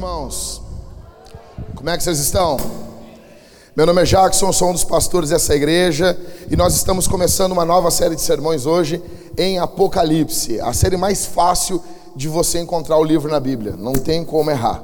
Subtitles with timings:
[0.00, 0.62] irmãos.
[1.74, 2.56] Como é que vocês estão?
[3.76, 6.18] Meu nome é Jackson, sou um dos pastores dessa igreja
[6.50, 9.02] e nós estamos começando uma nova série de sermões hoje
[9.36, 11.82] em Apocalipse, a série mais fácil
[12.16, 14.82] de você encontrar o livro na Bíblia, não tem como errar,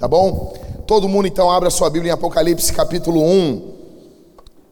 [0.00, 0.52] tá bom?
[0.84, 3.62] Todo mundo então abra sua Bíblia em Apocalipse capítulo 1.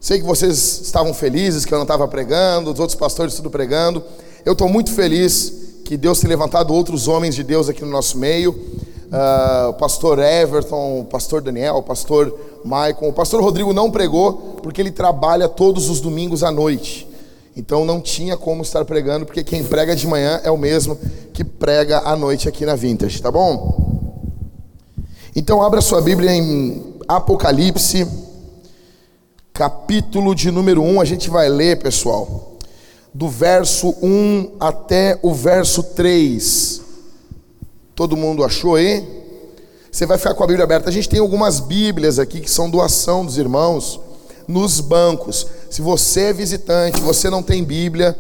[0.01, 4.03] Sei que vocês estavam felizes que eu não estava pregando, os outros pastores tudo pregando.
[4.45, 5.53] Eu estou muito feliz
[5.85, 8.93] que Deus tem levantado outros homens de Deus aqui no nosso meio.
[9.15, 13.09] Uh, o pastor Everton, o pastor Daniel, o pastor Maicon.
[13.09, 17.09] O pastor Rodrigo não pregou porque ele trabalha todos os domingos à noite.
[17.57, 20.99] Então não tinha como estar pregando, porque quem prega de manhã é o mesmo
[21.33, 24.01] que prega à noite aqui na Vintage, tá bom?
[25.37, 28.09] Então abra sua Bíblia em Apocalipse,
[29.53, 32.55] capítulo de número 1, a gente vai ler, pessoal
[33.15, 36.83] do verso 1 até o verso 3.
[37.95, 39.07] Todo mundo achou aí?
[39.91, 40.89] Você vai ficar com a Bíblia aberta.
[40.89, 44.01] A gente tem algumas Bíblias aqui que são doação dos irmãos
[44.49, 45.47] nos bancos.
[45.71, 48.17] Se você é visitante, você não tem Bíblia,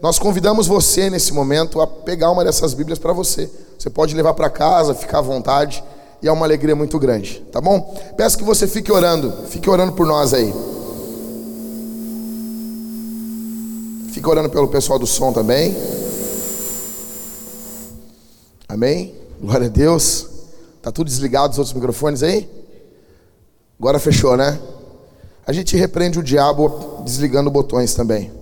[0.00, 3.50] nós convidamos você nesse momento a pegar uma dessas Bíblias para você.
[3.78, 5.84] Você pode levar para casa, ficar à vontade,
[6.22, 7.94] e é uma alegria muito grande, tá bom?
[8.16, 10.52] Peço que você fique orando, fique orando por nós aí.
[14.12, 15.76] Fica orando pelo pessoal do som também.
[18.68, 19.17] Amém?
[19.40, 20.26] Glória a Deus.
[20.82, 22.48] Tá tudo desligado os outros microfones aí?
[23.78, 24.58] Agora fechou, né?
[25.46, 28.32] A gente repreende o diabo desligando botões também.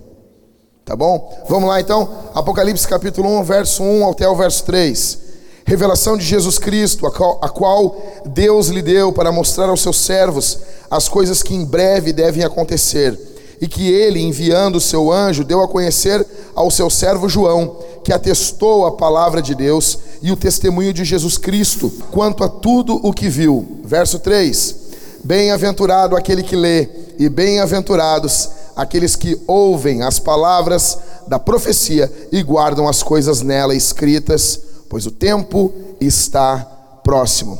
[0.83, 1.45] Tá bom?
[1.47, 2.09] Vamos lá então.
[2.33, 5.19] Apocalipse capítulo 1, verso 1 até o verso 3.
[5.65, 7.95] Revelação de Jesus Cristo, a qual, a qual
[8.25, 13.19] Deus lhe deu para mostrar aos seus servos as coisas que em breve devem acontecer
[13.61, 18.13] e que ele, enviando o seu anjo, deu a conhecer ao seu servo João, que
[18.13, 23.13] atestou a palavra de Deus e o testemunho de Jesus Cristo quanto a tudo o
[23.13, 23.79] que viu.
[23.83, 24.75] Verso 3:
[25.23, 32.87] Bem-aventurado aquele que lê, e bem-aventurados aqueles que ouvem as palavras da profecia e guardam
[32.87, 36.59] as coisas nela escritas, pois o tempo está
[37.03, 37.57] próximo.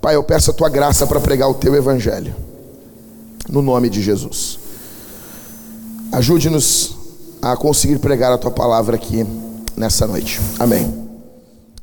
[0.00, 2.34] Pai, eu peço a tua graça para pregar o teu evangelho,
[3.48, 4.58] no nome de Jesus.
[6.12, 6.94] Ajude-nos
[7.40, 9.26] a conseguir pregar a tua palavra aqui
[9.76, 10.40] nessa noite.
[10.58, 11.01] Amém.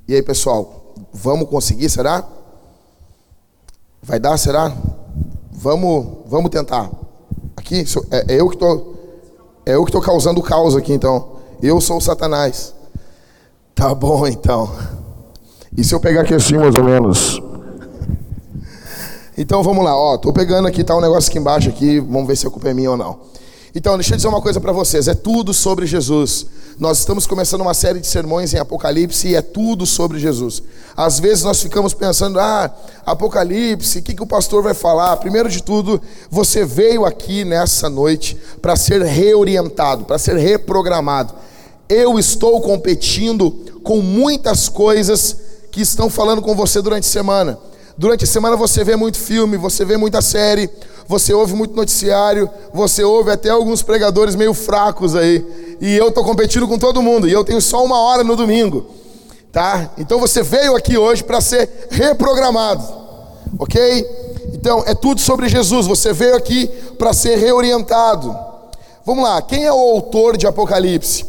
[0.09, 2.25] E aí, pessoal, vamos conseguir, será?
[4.01, 4.75] Vai dar, será?
[5.51, 6.89] Vamos, vamos tentar.
[7.55, 8.95] Aqui, é, é eu que tô,
[9.67, 11.33] é eu que estou causando caos aqui, então.
[11.61, 12.73] Eu sou o Satanás.
[13.75, 14.71] Tá bom, então.
[15.77, 17.39] E se eu pegar aqui assim, mais ou menos?
[19.37, 20.17] Então vamos lá, ó.
[20.17, 21.99] Tô pegando aqui, tá um negócio aqui embaixo aqui.
[21.99, 23.19] Vamos ver se a culpa é minha ou não.
[23.73, 26.47] Então, deixa eu dizer uma coisa para vocês: é tudo sobre Jesus.
[26.79, 30.63] Nós estamos começando uma série de sermões em Apocalipse e é tudo sobre Jesus.
[30.95, 32.73] Às vezes nós ficamos pensando, ah,
[33.05, 35.17] Apocalipse, o que, que o pastor vai falar?
[35.17, 41.33] Primeiro de tudo, você veio aqui nessa noite para ser reorientado, para ser reprogramado.
[41.89, 43.51] Eu estou competindo
[43.83, 45.35] com muitas coisas
[45.71, 47.59] que estão falando com você durante a semana.
[47.97, 50.69] Durante a semana você vê muito filme, você vê muita série,
[51.09, 55.43] você ouve muito noticiário, você ouve até alguns pregadores meio fracos aí.
[55.81, 58.85] E eu estou competindo com todo mundo, e eu tenho só uma hora no domingo.
[59.51, 59.89] Tá?
[59.97, 62.83] Então você veio aqui hoje para ser reprogramado.
[63.57, 64.05] Ok?
[64.53, 65.87] Então é tudo sobre Jesus.
[65.87, 66.67] Você veio aqui
[66.99, 68.37] para ser reorientado.
[69.03, 71.25] Vamos lá, quem é o autor de Apocalipse?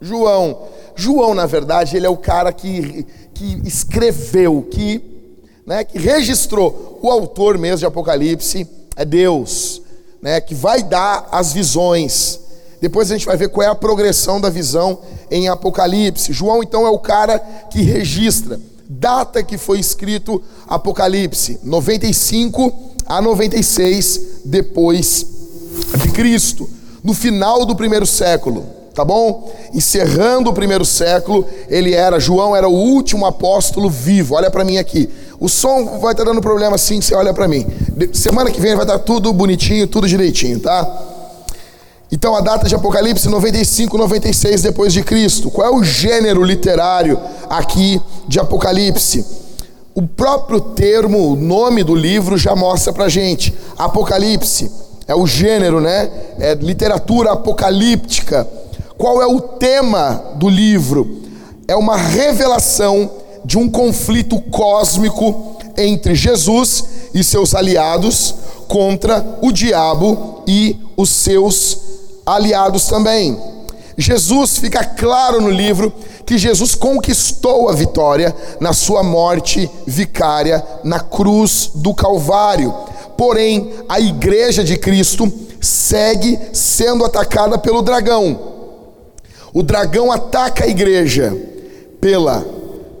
[0.00, 0.56] João.
[0.94, 3.04] João, na verdade, ele é o cara que,
[3.34, 5.15] que escreveu, que
[5.66, 9.82] né, que registrou o autor mesmo de Apocalipse, é Deus,
[10.22, 12.40] né, que vai dar as visões.
[12.80, 16.32] Depois a gente vai ver qual é a progressão da visão em Apocalipse.
[16.32, 17.38] João, então, é o cara
[17.70, 18.60] que registra.
[18.88, 22.72] Data que foi escrito Apocalipse: 95
[23.04, 25.26] a 96 depois
[26.02, 26.70] de Cristo,
[27.02, 28.64] no final do primeiro século,
[28.94, 29.52] tá bom?
[29.74, 34.34] Encerrando o primeiro século, ele era, João era o último apóstolo vivo.
[34.34, 35.10] Olha para mim aqui.
[35.38, 37.66] O som vai estar dando problema assim, você olha para mim.
[38.12, 41.14] Semana que vem vai estar tudo bonitinho, tudo direitinho, tá?
[42.10, 45.50] Então a data de Apocalipse 95, 96 depois de Cristo.
[45.50, 47.18] Qual é o gênero literário
[47.50, 49.24] aqui de Apocalipse?
[49.94, 53.52] O próprio termo, o nome do livro já mostra pra gente.
[53.76, 54.70] Apocalipse
[55.08, 56.10] é o gênero, né?
[56.38, 58.46] É literatura apocalíptica.
[58.96, 61.22] Qual é o tema do livro?
[61.68, 63.10] É uma revelação
[63.46, 66.84] de um conflito cósmico entre Jesus
[67.14, 68.34] e seus aliados
[68.66, 71.78] contra o diabo e os seus
[72.26, 73.38] aliados também.
[73.96, 75.92] Jesus fica claro no livro
[76.26, 82.74] que Jesus conquistou a vitória na sua morte vicária na cruz do Calvário.
[83.16, 88.38] Porém, a igreja de Cristo segue sendo atacada pelo dragão.
[89.54, 91.34] O dragão ataca a igreja
[92.00, 92.44] pela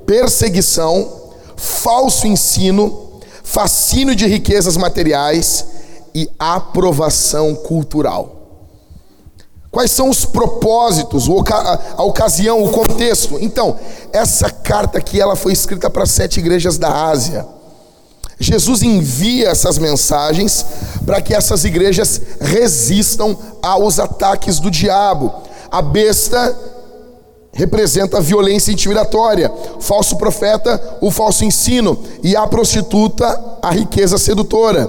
[0.06, 1.08] perseguição,
[1.56, 5.66] falso ensino, fascínio de riquezas materiais
[6.14, 8.36] e aprovação cultural.
[9.70, 11.26] Quais são os propósitos,
[11.96, 13.36] a ocasião, o contexto?
[13.38, 13.78] Então,
[14.10, 17.46] essa carta aqui ela foi escrita para sete igrejas da Ásia.
[18.38, 20.64] Jesus envia essas mensagens
[21.04, 25.32] para que essas igrejas resistam aos ataques do diabo.
[25.70, 26.56] A besta
[27.56, 29.50] representa a violência intimidatória,
[29.80, 34.88] falso profeta, o falso ensino, e a prostituta, a riqueza sedutora.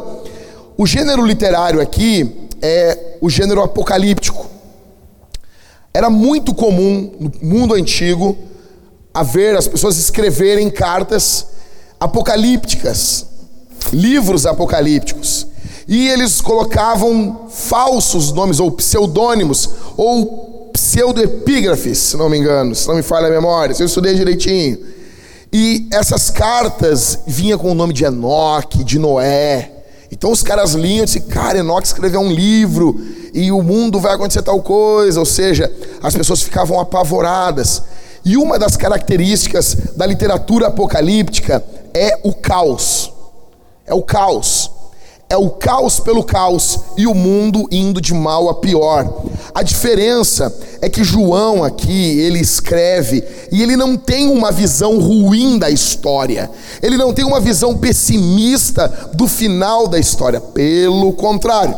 [0.78, 4.46] O gênero literário aqui é o gênero apocalíptico.
[5.94, 8.38] Era muito comum no mundo antigo
[9.14, 11.48] haver as pessoas escreverem cartas
[12.00, 13.26] apocalípticas,
[13.94, 15.48] livros apocalípticos.
[15.88, 20.47] E eles colocavam falsos nomes ou pseudônimos ou
[20.78, 24.78] pseudoepígrafes, se não me engano, se não me falha a memória, se eu estudei direitinho.
[25.52, 29.72] E essas cartas vinham com o nome de Enoque, de Noé,
[30.12, 32.96] então os caras liam e disse, cara, Enoque escreveu um livro
[33.34, 35.72] e o mundo vai acontecer tal coisa, ou seja,
[36.02, 37.82] as pessoas ficavam apavoradas.
[38.24, 43.12] E uma das características da literatura apocalíptica é o caos.
[43.86, 44.70] É o caos
[45.30, 49.24] é o caos pelo caos e o mundo indo de mal a pior.
[49.54, 55.60] A diferença é que João aqui, ele escreve e ele não tem uma visão ruim
[55.60, 56.50] da história.
[56.82, 60.40] Ele não tem uma visão pessimista do final da história.
[60.40, 61.76] Pelo contrário,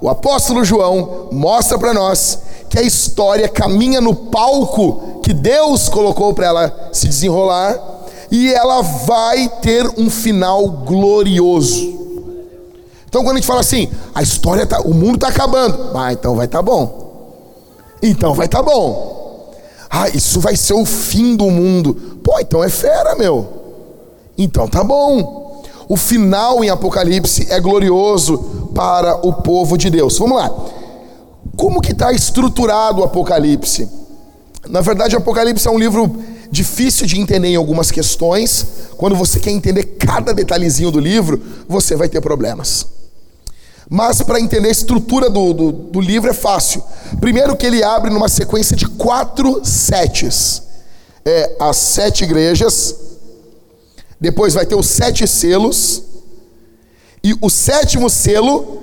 [0.00, 2.38] o apóstolo João mostra para nós
[2.68, 7.76] que a história caminha no palco que Deus colocou para ela se desenrolar
[8.30, 11.96] e ela vai ter um final glorioso.
[13.08, 16.34] Então quando a gente fala assim, a história tá, o mundo está acabando, ah, então
[16.34, 17.06] vai estar tá bom.
[18.02, 19.54] Então vai estar tá bom.
[19.88, 21.94] Ah, isso vai ser o fim do mundo.
[22.22, 23.48] Pô, então é fera, meu.
[24.36, 25.62] Então tá bom.
[25.88, 28.38] O final em Apocalipse é glorioso
[28.74, 30.18] para o povo de Deus.
[30.18, 30.50] Vamos lá.
[31.56, 33.88] Como que está estruturado o Apocalipse?
[34.68, 36.16] Na verdade, o Apocalipse é um livro
[36.50, 38.66] difícil de entender em algumas questões.
[38.96, 42.95] Quando você quer entender cada detalhezinho do livro, você vai ter problemas.
[43.88, 46.82] Mas para entender a estrutura do, do, do, livro é fácil.
[47.20, 50.62] Primeiro que ele abre numa sequência de quatro setes.
[51.24, 52.94] É as sete igrejas,
[54.20, 56.02] depois vai ter os sete selos,
[57.22, 58.80] e o sétimo selo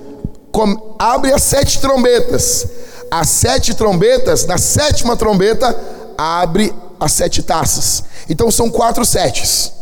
[0.98, 2.66] abre as sete trombetas.
[3.10, 5.78] As sete trombetas, na sétima trombeta,
[6.18, 8.04] abre as sete taças.
[8.28, 9.72] Então são quatro setes: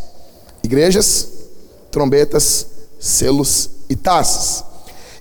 [0.62, 1.28] igrejas,
[1.90, 2.66] trombetas,
[3.00, 4.71] selos e taças.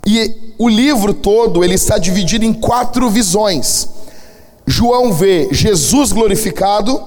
[0.06, 3.88] E o livro todo ele está dividido em quatro visões.
[4.66, 7.02] João vê Jesus glorificado,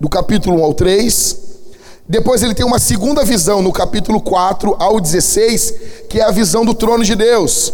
[0.00, 1.36] do capítulo 1 ao 3.
[2.08, 5.74] Depois ele tem uma segunda visão, no capítulo 4 ao 16,
[6.08, 7.72] que é a visão do trono de Deus.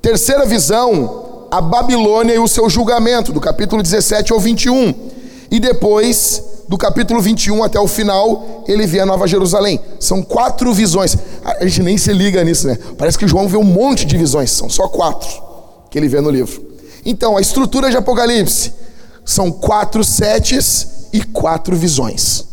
[0.00, 4.94] Terceira visão, a Babilônia e o seu julgamento, do capítulo 17 ao 21.
[5.50, 9.80] E depois do capítulo 21 até o final, ele vê a Nova Jerusalém.
[9.98, 11.16] São quatro visões.
[11.44, 12.78] A gente nem se liga nisso, né?
[12.96, 15.28] Parece que João vê um monte de visões, são só quatro
[15.90, 16.64] que ele vê no livro.
[17.04, 18.72] Então, a estrutura de Apocalipse
[19.24, 22.44] são quatro setes e quatro visões.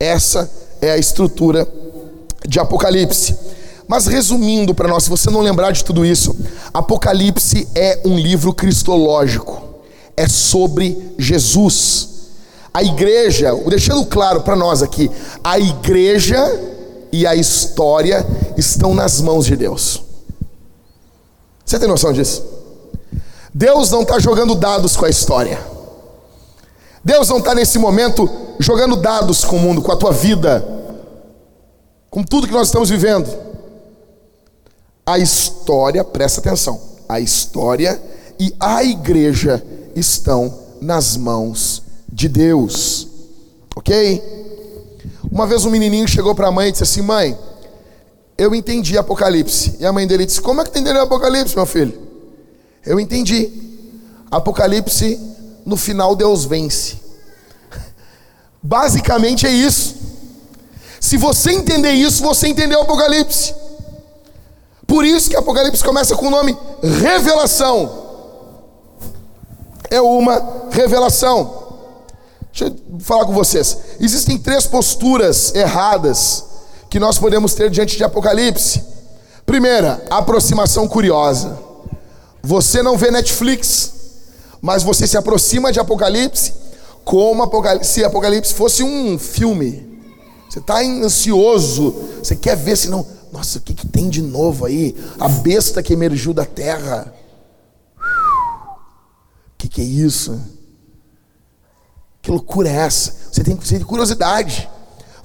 [0.00, 0.50] Essa
[0.82, 1.64] é a estrutura
[2.44, 3.36] de Apocalipse.
[3.86, 6.36] Mas resumindo para nós, se você não lembrar de tudo isso,
[6.72, 9.62] Apocalipse é um livro cristológico.
[10.16, 12.13] É sobre Jesus.
[12.74, 15.08] A igreja, deixando claro para nós aqui,
[15.44, 16.42] a igreja
[17.12, 18.26] e a história
[18.56, 20.02] estão nas mãos de Deus.
[21.64, 22.44] Você tem noção disso?
[23.54, 25.64] Deus não está jogando dados com a história.
[27.04, 28.28] Deus não está nesse momento
[28.58, 30.66] jogando dados com o mundo, com a tua vida,
[32.10, 33.32] com tudo que nós estamos vivendo.
[35.06, 38.02] A história, presta atenção, a história
[38.40, 39.64] e a igreja
[39.94, 41.93] estão nas mãos de
[42.28, 43.08] Deus.
[43.74, 44.22] Ok?
[45.30, 47.36] Uma vez um menininho chegou para a mãe e disse assim: Mãe,
[48.38, 49.76] eu entendi Apocalipse.
[49.80, 51.98] E a mãe dele disse: Como é que entendeu Apocalipse, meu filho?
[52.86, 53.50] Eu entendi.
[54.30, 55.18] Apocalipse,
[55.66, 56.96] no final Deus vence.
[58.62, 59.96] Basicamente é isso.
[61.00, 63.54] Se você entender isso, você entendeu Apocalipse.
[64.86, 66.56] Por isso que Apocalipse começa com o nome
[67.00, 68.04] Revelação.
[69.90, 71.63] é uma revelação.
[72.54, 73.76] Deixa eu falar com vocês.
[73.98, 76.44] Existem três posturas erradas
[76.88, 78.80] que nós podemos ter diante de Apocalipse.
[79.44, 81.58] Primeira, aproximação curiosa.
[82.40, 83.92] Você não vê Netflix,
[84.62, 86.54] mas você se aproxima de Apocalipse
[87.04, 87.50] como
[87.82, 90.00] se Apocalipse fosse um filme.
[90.48, 91.90] Você está ansioso,
[92.22, 93.04] você quer ver se não.
[93.32, 94.94] Nossa, o que, que tem de novo aí?
[95.18, 97.12] A besta que emergiu da terra.
[97.98, 100.40] O que, que é isso?
[102.24, 103.14] Que loucura é essa?
[103.30, 104.66] Você tem, você tem curiosidade.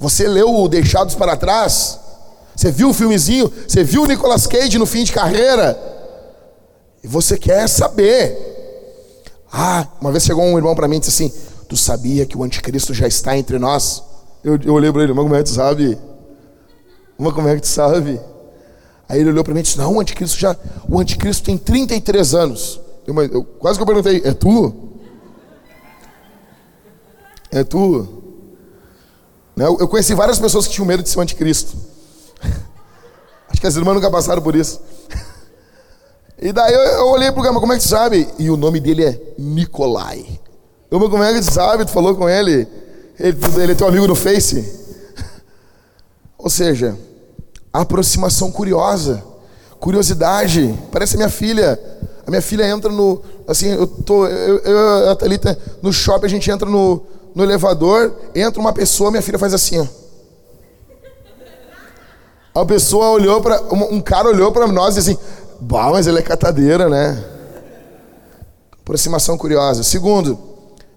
[0.02, 1.98] Você leu o Deixados para Trás?
[2.54, 3.50] Você viu o filmezinho?
[3.66, 5.80] Você viu o Nicolas Cage no fim de carreira?
[7.02, 8.38] E você quer saber.
[9.50, 11.34] Ah, uma vez chegou um irmão para mim e disse assim:
[11.70, 14.04] Tu sabia que o anticristo já está entre nós?
[14.44, 15.98] Eu, eu olhei para ele, mas como é que tu sabe?
[17.18, 18.20] Mas como é que tu sabe?
[19.08, 20.54] Aí ele olhou para mim e disse: Não, o anticristo já.
[20.90, 22.82] O anticristo tem 33 anos.
[23.08, 24.89] Eu, eu, quase que eu perguntei: É tu?
[27.52, 28.08] É tu?
[29.56, 31.76] Né, eu, conheci várias pessoas que tinham medo de ser o anticristo.
[33.50, 34.80] Acho que as irmãs nunca passaram por isso.
[36.42, 38.26] E daí eu, eu olhei pro cara, como é que tu sabe?
[38.40, 40.26] E o nome dele é Nicolai.
[40.90, 41.84] Eu, como é que tu sabe?
[41.84, 42.66] Tu falou com ele?
[43.20, 44.64] Ele, ele é teu amigo no Face?
[46.40, 46.98] Ou seja,
[47.74, 49.22] aproximação curiosa,
[49.82, 50.74] curiosidade.
[50.94, 51.78] Parece a minha filha.
[52.26, 53.22] A minha filha entra no.
[53.46, 54.26] Assim, eu tô.
[54.26, 57.06] Eu, eu a Thalita, no shopping, a gente entra no,
[57.36, 59.86] no elevador, entra uma pessoa, minha filha faz assim, ó.
[62.62, 65.20] A pessoa olhou para um cara olhou para nós e disse assim:
[65.62, 67.24] "Bah, mas ele é catadeira, né?"
[68.82, 69.84] Aproximação curiosa.
[69.84, 70.38] Segundo,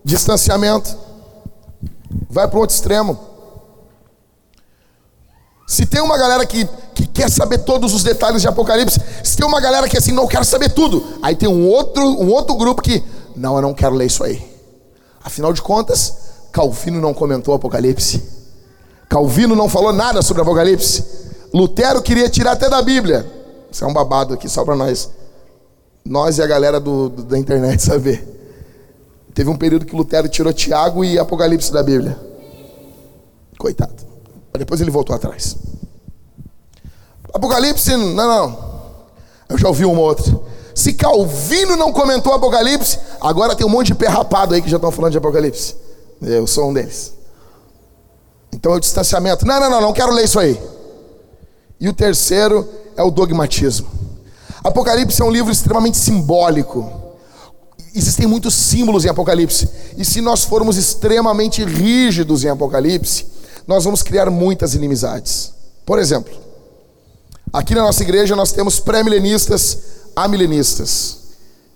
[0.03, 0.97] distanciamento.
[2.29, 3.19] Vai para outro extremo.
[5.67, 9.47] Se tem uma galera que, que quer saber todos os detalhes de Apocalipse, se tem
[9.47, 12.83] uma galera que assim, não quer saber tudo, aí tem um outro, um outro grupo
[12.83, 13.03] que,
[13.35, 14.43] não, eu não quero ler isso aí.
[15.25, 16.15] Afinal de contas,
[16.52, 18.23] Calvino não comentou Apocalipse.
[19.09, 21.02] Calvino não falou nada sobre Apocalipse.
[21.52, 23.26] Lutero queria tirar até da Bíblia.
[23.71, 25.11] Isso é um babado aqui só para nós.
[26.04, 28.28] Nós e a galera do, do, da internet saber.
[29.35, 32.18] Teve um período que Lutero tirou Tiago e Apocalipse da Bíblia.
[33.59, 33.94] Coitado.
[34.59, 35.56] Depois ele voltou atrás.
[37.32, 38.73] Apocalipse, não, não.
[39.49, 40.38] Eu já ouvi uma outra.
[40.75, 44.90] Se Calvino não comentou Apocalipse, agora tem um monte de perrapado aí que já estão
[44.90, 45.76] falando de Apocalipse.
[46.23, 47.12] Eu sou um deles.
[48.52, 49.47] Então é o distanciamento.
[49.47, 50.61] Não, não, não, não quero ler isso aí.
[51.81, 53.88] E o terceiro é o dogmatismo.
[54.62, 57.02] Apocalipse é um livro extremamente simbólico
[57.95, 59.69] existem muitos símbolos em Apocalipse.
[59.97, 63.26] E se nós formos extremamente rígidos em Apocalipse,
[63.67, 65.52] nós vamos criar muitas inimizades.
[65.85, 66.33] Por exemplo,
[67.52, 69.79] aqui na nossa igreja nós temos pré-milenistas,
[70.17, 71.19] amilenistas.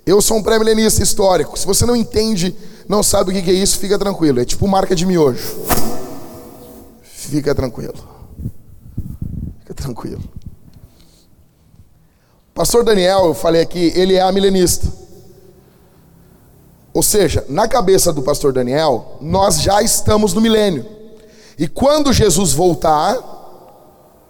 [0.07, 1.59] Eu sou um pré-milenista histórico.
[1.59, 2.57] Se você não entende,
[2.89, 4.39] não sabe o que é isso, fica tranquilo.
[4.39, 5.59] É tipo marca de miojo.
[7.03, 8.09] Fica tranquilo.
[9.59, 10.23] Fica tranquilo.
[12.55, 14.87] Pastor Daniel, eu falei aqui, ele é amilenista.
[16.95, 20.87] Ou seja, na cabeça do pastor Daniel, nós já estamos no milênio.
[21.59, 23.19] E quando Jesus voltar,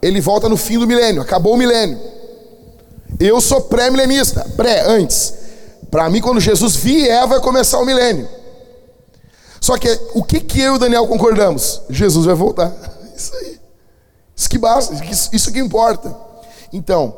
[0.01, 2.01] ele volta no fim do milênio, acabou o milênio.
[3.21, 5.46] Eu sou pré-milenista, pré, antes.
[5.91, 8.29] Para mim, quando Jesus vier, vai começar o milênio.
[9.61, 11.83] Só que o que, que eu e o Daniel concordamos?
[11.89, 12.73] Jesus vai voltar.
[13.17, 13.61] Isso aí.
[14.35, 14.95] Isso que basta,
[15.33, 16.15] isso que importa.
[16.71, 17.17] Então,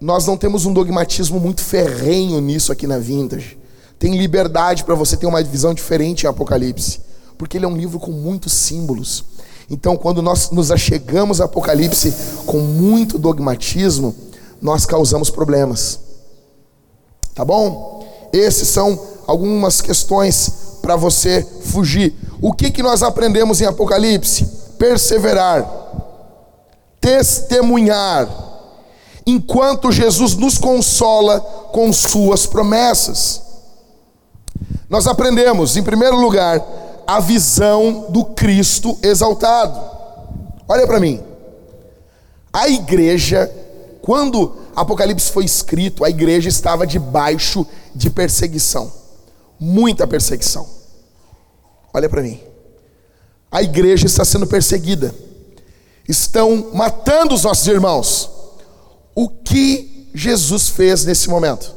[0.00, 3.58] nós não temos um dogmatismo muito ferrenho nisso aqui na Vintage
[4.04, 7.00] tem liberdade para você ter uma visão diferente em Apocalipse,
[7.38, 9.24] porque ele é um livro com muitos símbolos.
[9.70, 12.12] Então, quando nós nos achegamos a Apocalipse
[12.44, 14.14] com muito dogmatismo,
[14.60, 16.00] nós causamos problemas.
[17.34, 18.06] Tá bom?
[18.32, 22.14] Esses são algumas questões para você fugir.
[22.40, 24.44] O que, que nós aprendemos em Apocalipse?
[24.78, 25.66] Perseverar,
[27.00, 28.28] testemunhar,
[29.26, 31.40] enquanto Jesus nos consola
[31.72, 33.42] com suas promessas.
[34.88, 36.62] Nós aprendemos, em primeiro lugar,
[37.06, 39.80] a visão do Cristo exaltado.
[40.68, 41.20] Olha para mim.
[42.52, 43.50] A igreja,
[44.02, 48.92] quando Apocalipse foi escrito, a igreja estava debaixo de perseguição.
[49.58, 50.68] Muita perseguição.
[51.92, 52.40] Olha para mim.
[53.50, 55.14] A igreja está sendo perseguida.
[56.08, 58.30] Estão matando os nossos irmãos.
[59.14, 61.72] O que Jesus fez nesse momento?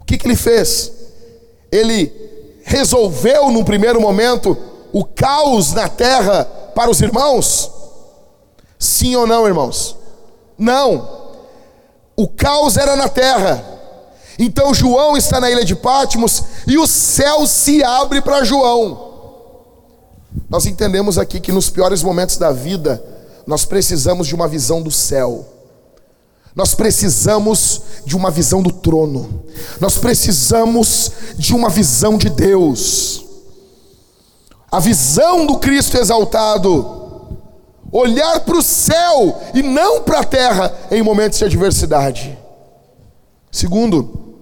[0.00, 0.92] O que, que ele fez?
[1.70, 2.12] ele
[2.64, 4.56] resolveu num primeiro momento
[4.92, 6.44] o caos na terra
[6.74, 7.70] para os irmãos?
[8.78, 9.96] Sim ou não, irmãos?
[10.58, 11.19] Não.
[12.20, 13.64] O caos era na terra.
[14.38, 19.08] Então João está na ilha de Patmos e o céu se abre para João.
[20.46, 23.02] Nós entendemos aqui que nos piores momentos da vida,
[23.46, 25.46] nós precisamos de uma visão do céu.
[26.54, 29.42] Nós precisamos de uma visão do trono.
[29.80, 33.24] Nós precisamos de uma visão de Deus.
[34.70, 36.99] A visão do Cristo exaltado.
[37.92, 42.38] Olhar para o céu e não para a terra em momentos de adversidade.
[43.50, 44.36] Segundo,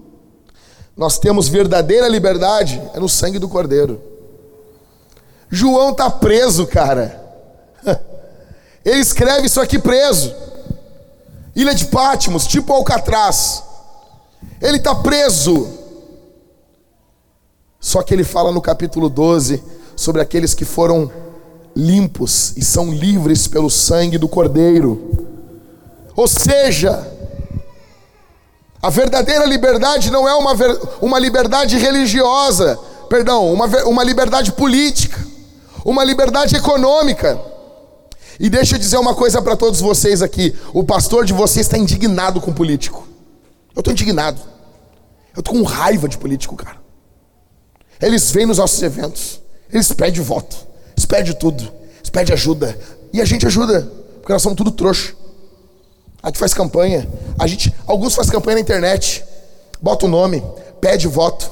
[0.96, 4.02] nós temos verdadeira liberdade é no sangue do Cordeiro.
[5.48, 7.24] João está preso, cara.
[8.84, 10.34] Ele escreve isso aqui preso.
[11.54, 13.62] Ilha de Pátimos, tipo Alcatraz.
[14.60, 15.68] Ele está preso.
[17.80, 19.62] Só que ele fala no capítulo 12
[19.96, 21.10] sobre aqueles que foram
[21.78, 25.28] limpos e são livres pelo sangue do Cordeiro.
[26.16, 27.06] Ou seja,
[28.82, 30.54] a verdadeira liberdade não é uma,
[31.00, 32.76] uma liberdade religiosa,
[33.08, 35.24] perdão, uma, uma liberdade política,
[35.84, 37.40] uma liberdade econômica.
[38.40, 41.78] E deixa eu dizer uma coisa para todos vocês aqui: o pastor de vocês está
[41.78, 43.06] indignado com político.
[43.74, 44.40] Eu estou indignado.
[45.32, 46.78] Eu estou com raiva de político, cara.
[48.02, 49.40] Eles vêm nos nossos eventos,
[49.72, 50.67] eles pedem voto,
[50.98, 51.62] eles pedem tudo,
[51.98, 52.76] eles pedem ajuda.
[53.12, 53.88] E a gente ajuda,
[54.20, 55.14] porque nós somos tudo trouxa.
[56.20, 57.08] A gente faz campanha.
[57.38, 59.24] A gente, alguns fazem campanha na internet.
[59.80, 60.42] Bota o nome,
[60.80, 61.48] pede voto.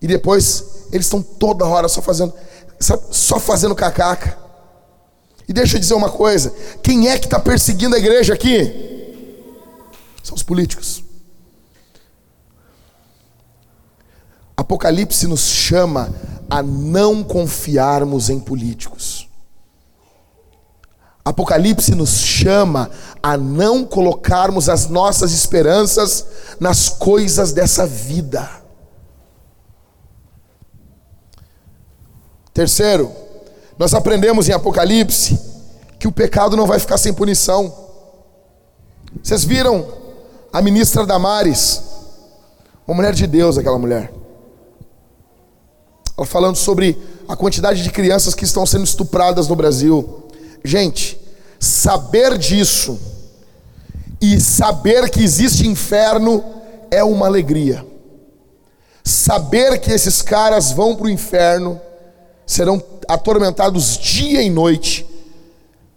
[0.00, 2.34] E depois eles estão toda hora só fazendo,
[2.80, 4.36] só fazendo cacaca.
[5.48, 6.52] E deixa eu dizer uma coisa:
[6.82, 9.14] quem é que está perseguindo a igreja aqui?
[10.24, 11.01] São os políticos.
[14.62, 16.14] Apocalipse nos chama
[16.48, 19.28] a não confiarmos em políticos.
[21.24, 22.88] Apocalipse nos chama
[23.20, 26.26] a não colocarmos as nossas esperanças
[26.60, 28.48] nas coisas dessa vida.
[32.54, 33.10] Terceiro,
[33.76, 35.40] nós aprendemos em Apocalipse
[35.98, 37.74] que o pecado não vai ficar sem punição.
[39.20, 39.88] Vocês viram
[40.52, 41.82] a ministra Damares,
[42.86, 44.21] uma mulher de Deus, aquela mulher.
[46.26, 46.96] Falando sobre
[47.28, 50.28] a quantidade de crianças que estão sendo estupradas no Brasil.
[50.64, 51.18] Gente,
[51.58, 52.98] saber disso
[54.20, 56.44] e saber que existe inferno
[56.90, 57.84] é uma alegria.
[59.02, 61.80] Saber que esses caras vão para o inferno,
[62.46, 65.04] serão atormentados dia e noite,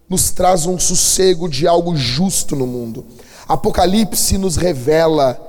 [0.09, 3.05] nos traz um sossego de algo justo no mundo.
[3.47, 5.39] Apocalipse nos revela,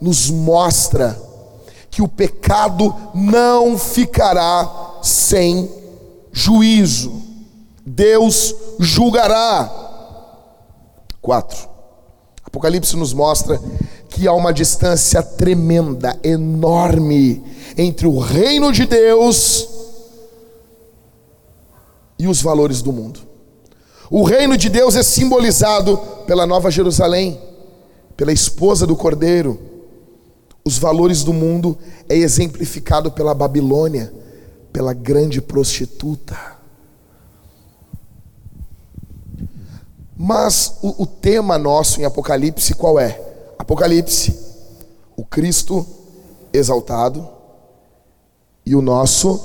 [0.00, 1.27] nos mostra
[1.98, 5.68] que o pecado não ficará sem
[6.30, 7.20] juízo.
[7.84, 9.68] Deus julgará.
[11.20, 11.68] 4.
[12.44, 13.60] Apocalipse nos mostra
[14.08, 17.42] que há uma distância tremenda, enorme,
[17.76, 19.68] entre o reino de Deus
[22.16, 23.18] e os valores do mundo.
[24.08, 25.96] O reino de Deus é simbolizado
[26.28, 27.40] pela Nova Jerusalém,
[28.16, 29.77] pela esposa do Cordeiro.
[30.68, 31.78] Os valores do mundo
[32.10, 34.12] é exemplificado pela Babilônia,
[34.70, 36.36] pela grande prostituta.
[40.14, 43.18] Mas o, o, tema nosso em Apocalipse qual é?
[43.58, 44.38] Apocalipse,
[45.16, 45.86] o Cristo
[46.52, 47.26] exaltado
[48.66, 49.40] e o nosso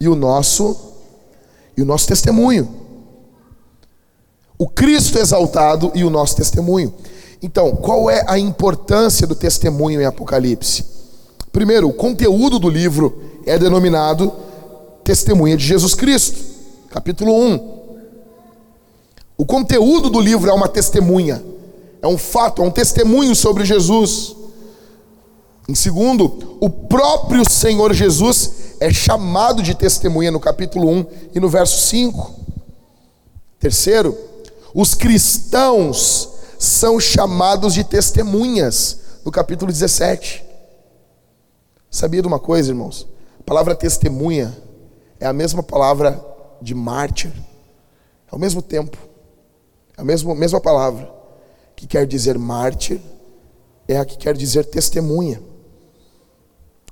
[0.00, 0.94] e o nosso
[1.76, 2.74] e o nosso testemunho.
[4.56, 6.94] O Cristo exaltado e o nosso testemunho.
[7.42, 10.84] Então, qual é a importância do testemunho em Apocalipse?
[11.52, 14.32] Primeiro, o conteúdo do livro é denominado
[15.02, 16.38] Testemunha de Jesus Cristo,
[16.90, 17.80] capítulo 1.
[19.38, 21.42] O conteúdo do livro é uma testemunha,
[22.02, 24.36] é um fato, é um testemunho sobre Jesus.
[25.66, 31.48] Em segundo, o próprio Senhor Jesus é chamado de testemunha no capítulo 1 e no
[31.48, 32.34] verso 5.
[33.58, 34.16] Terceiro,
[34.74, 36.29] os cristãos
[36.60, 40.44] são chamados de testemunhas no capítulo 17.
[41.90, 43.08] Sabia de uma coisa, irmãos?
[43.40, 44.54] A palavra testemunha
[45.18, 46.22] é a mesma palavra
[46.60, 47.32] de mártir,
[48.30, 48.98] ao mesmo tempo.
[49.96, 51.10] A mesma, mesma palavra
[51.74, 53.00] que quer dizer mártir
[53.88, 55.40] é a que quer dizer testemunha.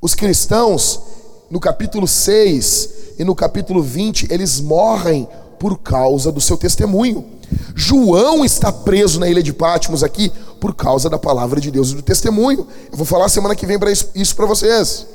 [0.01, 1.03] Os cristãos,
[1.51, 5.29] no capítulo 6 e no capítulo 20, eles morrem
[5.59, 7.38] por causa do seu testemunho.
[7.75, 10.31] João está preso na ilha de Pátimos aqui
[10.61, 12.67] por causa da palavra de Deus e do testemunho.
[12.91, 15.07] Eu vou falar semana que vem para isso, para vocês.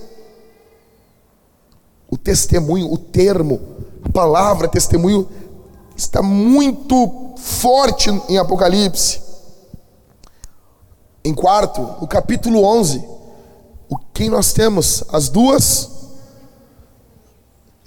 [2.10, 3.62] O testemunho, o termo,
[4.04, 5.28] a palavra testemunho
[5.96, 9.22] está muito forte em Apocalipse.
[11.26, 13.04] Em quarto, o capítulo 11,
[13.90, 15.04] o quem nós temos?
[15.10, 15.94] As duas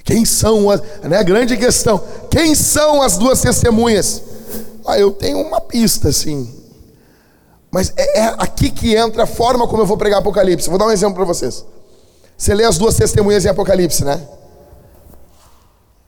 [0.07, 4.23] quem são as, né, a grande questão, quem são as duas testemunhas?
[4.87, 6.53] Ah, eu tenho uma pista, sim.
[7.71, 10.69] Mas é, é, aqui que entra a forma como eu vou pregar Apocalipse.
[10.69, 11.65] Vou dar um exemplo para vocês.
[12.37, 14.21] Você lê as duas testemunhas em Apocalipse, né?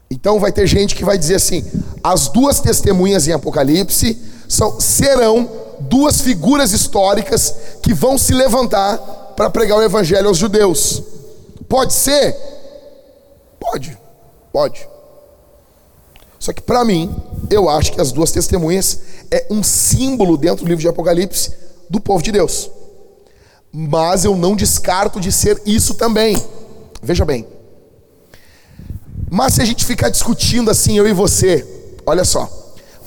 [0.09, 1.63] Então vai ter gente que vai dizer assim:
[2.03, 5.49] as duas testemunhas em Apocalipse são, serão
[5.81, 8.97] duas figuras históricas que vão se levantar
[9.35, 11.03] para pregar o evangelho aos judeus.
[11.67, 12.35] Pode ser?
[13.59, 13.97] Pode,
[14.51, 14.87] pode.
[16.49, 17.15] Só que para mim,
[17.47, 21.53] eu acho que as duas testemunhas é um símbolo dentro do livro de Apocalipse
[21.87, 22.71] do povo de Deus.
[23.71, 26.35] Mas eu não descarto de ser isso também.
[27.03, 27.45] Veja bem.
[29.29, 31.63] Mas se a gente ficar discutindo assim, eu e você,
[32.03, 32.49] olha só.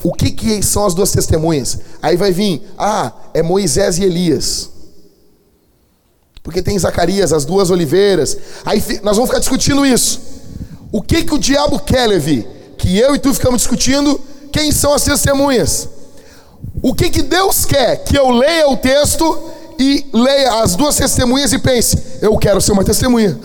[0.01, 1.79] O que, que são as duas testemunhas?
[2.01, 4.69] Aí vai vir, ah, é Moisés e Elias.
[6.41, 8.37] Porque tem Zacarias, as duas oliveiras.
[8.63, 10.21] Aí nós vamos ficar discutindo isso.
[10.93, 12.62] O que, que o diabo quer, Levi?
[12.83, 14.19] Que eu e tu ficamos discutindo
[14.51, 15.87] quem são as testemunhas.
[16.81, 18.03] O que, que Deus quer?
[18.03, 22.73] Que eu leia o texto e leia as duas testemunhas e pense: eu quero ser
[22.73, 23.39] uma testemunha.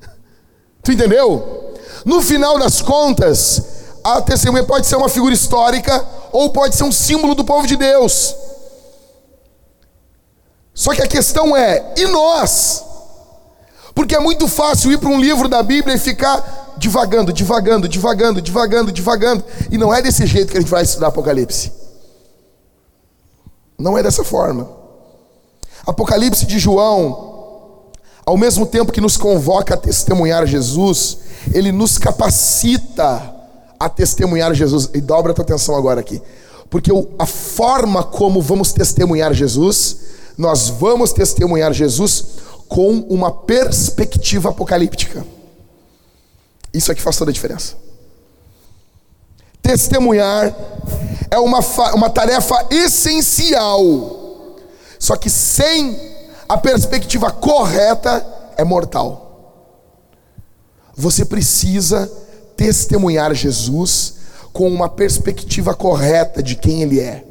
[0.82, 1.74] tu entendeu?
[2.06, 3.60] No final das contas,
[4.02, 7.76] a testemunha pode ser uma figura histórica ou pode ser um símbolo do povo de
[7.76, 8.34] Deus.
[10.72, 12.82] Só que a questão é: e nós?
[13.94, 18.42] Porque é muito fácil ir para um livro da Bíblia e ficar divagando, divagando, divagando,
[18.42, 19.44] divagando, divagando.
[19.70, 21.72] E não é desse jeito que a gente vai estudar Apocalipse.
[23.78, 24.68] Não é dessa forma.
[25.86, 27.90] Apocalipse de João,
[28.24, 31.18] ao mesmo tempo que nos convoca a testemunhar Jesus,
[31.52, 33.34] ele nos capacita
[33.78, 34.88] a testemunhar Jesus.
[34.94, 36.22] E dobra a tua atenção agora aqui.
[36.70, 39.96] Porque a forma como vamos testemunhar Jesus,
[40.36, 42.24] nós vamos testemunhar Jesus
[42.68, 45.24] com uma perspectiva apocalíptica.
[46.74, 47.76] Isso é que faz toda a diferença.
[49.62, 50.54] Testemunhar
[51.30, 51.60] é uma,
[51.94, 54.58] uma tarefa essencial,
[54.98, 55.96] só que sem
[56.48, 59.22] a perspectiva correta é mortal.
[60.96, 62.10] Você precisa
[62.56, 64.14] testemunhar Jesus
[64.52, 67.24] com uma perspectiva correta de quem Ele é.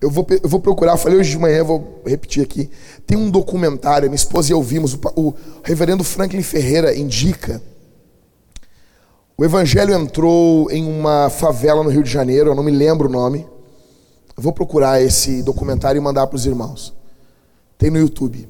[0.00, 2.70] Eu vou, eu vou procurar, falei hoje de manhã, vou repetir aqui.
[3.06, 7.60] Tem um documentário, minha esposa e eu vimos, o, o reverendo Franklin Ferreira indica.
[9.36, 13.12] O evangelho entrou em uma favela no Rio de Janeiro, eu não me lembro o
[13.12, 13.46] nome.
[14.36, 16.94] Eu vou procurar esse documentário e mandar para os irmãos.
[17.76, 18.48] Tem no YouTube.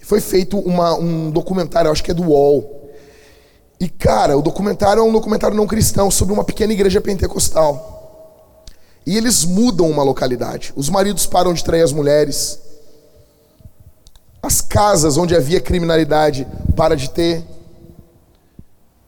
[0.00, 2.90] Foi feito uma, um documentário, acho que é do UOL.
[3.80, 7.93] E cara, o documentário é um documentário não cristão sobre uma pequena igreja pentecostal.
[9.06, 10.72] E eles mudam uma localidade.
[10.76, 12.58] Os maridos param de trair as mulheres.
[14.42, 17.44] As casas onde havia criminalidade para de ter.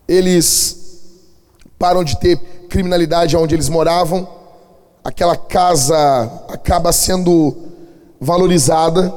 [0.07, 1.01] Eles
[1.79, 2.37] param de ter
[2.69, 4.29] criminalidade onde eles moravam.
[5.03, 5.97] Aquela casa
[6.49, 7.57] acaba sendo
[8.21, 9.13] valorizada.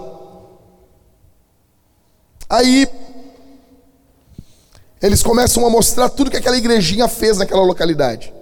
[2.49, 2.87] Aí
[5.01, 8.33] eles começam a mostrar tudo que aquela igrejinha fez naquela localidade.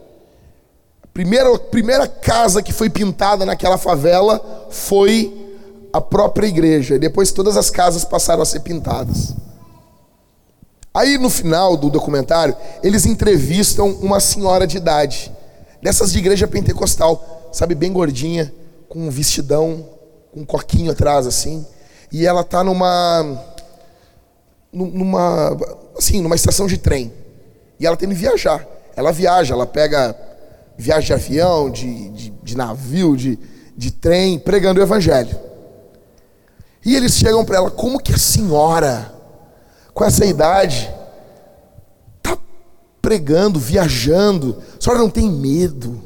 [1.17, 5.57] Primeira, primeira casa que foi pintada naquela favela foi
[5.91, 6.93] a própria igreja.
[6.93, 9.33] E depois todas as casas passaram a ser pintadas.
[10.93, 15.31] Aí no final do documentário, eles entrevistam uma senhora de idade,
[15.81, 18.53] dessas de igreja pentecostal, sabe, bem gordinha,
[18.87, 19.89] com um vestidão,
[20.31, 21.65] com um coquinho atrás assim.
[22.11, 23.43] E ela tá numa
[24.71, 25.57] numa
[25.97, 27.11] assim, numa estação de trem.
[27.79, 28.63] E ela tem que viajar.
[28.95, 30.26] Ela viaja, ela pega
[30.77, 33.39] viagem de avião, de, de, de navio, de,
[33.75, 35.37] de trem, pregando o evangelho.
[36.85, 39.13] E eles chegam para ela, como que a senhora,
[39.93, 40.89] com essa idade,
[42.17, 42.37] está
[43.01, 46.01] pregando, viajando, a senhora não tem medo?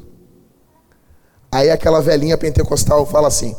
[1.51, 3.55] Aí aquela velhinha pentecostal fala assim: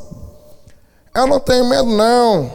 [1.14, 2.50] Eu não tenho medo, não.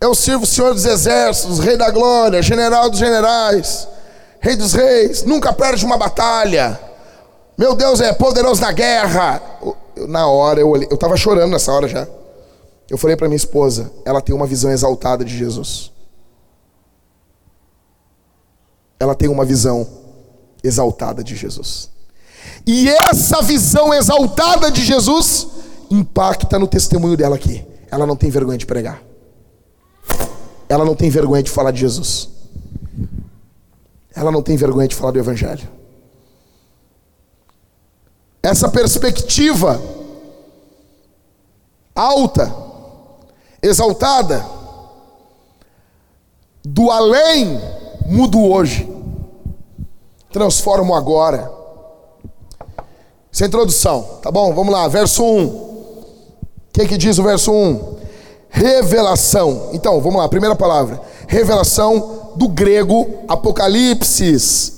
[0.00, 3.88] Eu sirvo o Senhor dos Exércitos, Rei da Glória, General dos Generais.
[4.44, 6.78] Rei dos Reis, nunca perde uma batalha.
[7.56, 9.40] Meu Deus é poderoso na guerra.
[9.96, 12.06] Eu, na hora eu olhei, eu estava chorando nessa hora já.
[12.90, 15.90] Eu falei para minha esposa, ela tem uma visão exaltada de Jesus.
[19.00, 19.88] Ela tem uma visão
[20.62, 21.88] exaltada de Jesus.
[22.66, 25.46] E essa visão exaltada de Jesus
[25.90, 27.64] impacta no testemunho dela aqui.
[27.90, 29.02] Ela não tem vergonha de pregar.
[30.68, 32.33] Ela não tem vergonha de falar de Jesus.
[34.14, 35.68] Ela não tem vergonha de falar do Evangelho.
[38.42, 39.80] Essa perspectiva
[41.94, 42.54] alta,
[43.62, 44.44] exaltada,
[46.62, 47.60] do além,
[48.06, 48.88] mudo hoje,
[50.32, 51.50] transformo agora.
[53.32, 54.54] Essa é a introdução, tá bom?
[54.54, 55.46] Vamos lá, verso 1.
[55.46, 56.04] O
[56.72, 57.96] que, que diz o verso 1?
[58.50, 59.70] Revelação.
[59.72, 61.00] Então, vamos lá, primeira palavra.
[61.26, 64.72] Revelação do grego Apocalipse.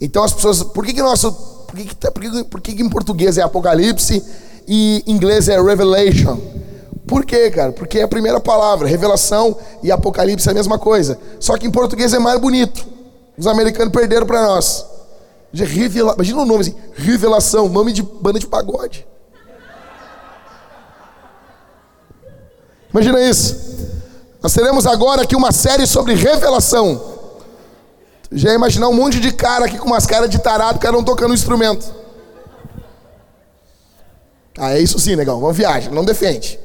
[0.00, 2.74] Então as pessoas, por que que nosso, por que que, tá, por que, por que,
[2.74, 4.22] que em português é Apocalipse
[4.66, 6.38] e em inglês é Revelation?
[7.06, 7.72] Por quê, cara?
[7.72, 11.18] Porque é a primeira palavra, revelação e apocalipse é a mesma coisa.
[11.40, 12.86] Só que em português é mais bonito.
[13.36, 14.86] Os americanos perderam para nós.
[15.52, 16.14] Revela...
[16.14, 19.04] Imagina o nome assim, revelação, nome de banda de pagode.
[22.92, 23.56] Imagina isso.
[24.42, 27.18] Nós teremos agora aqui uma série sobre revelação.
[28.32, 31.32] Já imaginar um monte de cara aqui com umas caras de tarado, cada um tocando
[31.32, 31.92] um instrumento.
[34.58, 35.40] Ah, é isso sim, negão.
[35.40, 36.58] Vamos viagem, não defende.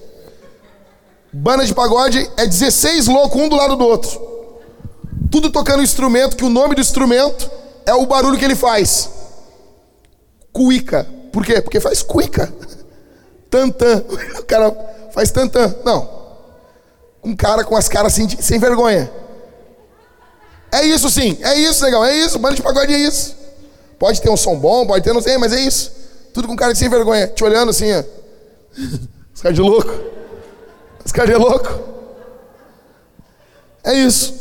[1.33, 4.09] Banda de pagode é 16 loucos, um do lado do outro.
[5.29, 7.51] Tudo tocando instrumento, que o nome do instrumento
[7.85, 9.09] é o barulho que ele faz.
[10.53, 11.05] Cuica.
[11.33, 11.61] Por quê?
[11.61, 12.53] Porque faz cuica.
[13.49, 14.01] Tantã.
[14.39, 14.71] O cara
[15.11, 15.75] faz tantã.
[15.83, 16.24] Não.
[17.25, 19.11] Um cara com as caras assim, sem vergonha.
[20.71, 22.37] É isso sim, é isso, legal, é isso.
[22.37, 23.35] Banda de pagode é isso.
[23.97, 25.91] Pode ter um som bom, pode ter, não sei, mas é isso.
[26.33, 28.03] Tudo com cara de sem vergonha, te olhando assim, ó.
[29.33, 29.89] Os caras de louco.
[31.03, 31.79] Esse cara é louco.
[33.83, 34.33] É isso.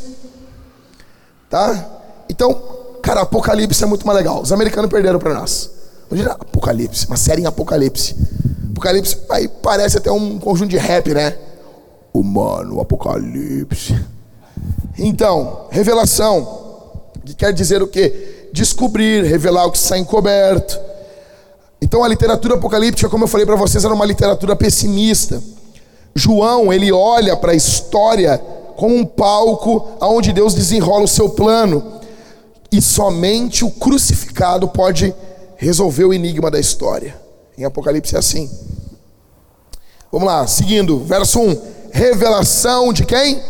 [1.49, 2.01] Tá?
[2.27, 2.53] Então,
[3.01, 4.41] cara, Apocalipse é muito mais legal.
[4.41, 5.69] Os americanos perderam para nós.
[6.11, 8.15] Imagina Apocalipse, uma série em Apocalipse.
[8.71, 11.37] Apocalipse aí parece até um conjunto de rap, né?
[12.19, 13.95] Humano, Apocalipse.
[14.97, 16.63] Então, revelação.
[17.25, 18.49] Que quer dizer o quê?
[18.53, 20.79] Descobrir, revelar o que está encoberto.
[21.81, 25.41] Então a literatura apocalíptica, como eu falei para vocês, era uma literatura pessimista.
[26.15, 28.37] João, ele olha para a história
[28.75, 31.99] como um palco onde Deus desenrola o seu plano.
[32.71, 35.13] E somente o crucificado pode
[35.57, 37.15] resolver o enigma da história.
[37.57, 38.49] Em Apocalipse é assim.
[40.11, 41.74] Vamos lá, seguindo, verso 1.
[41.95, 43.41] Revelação de quem?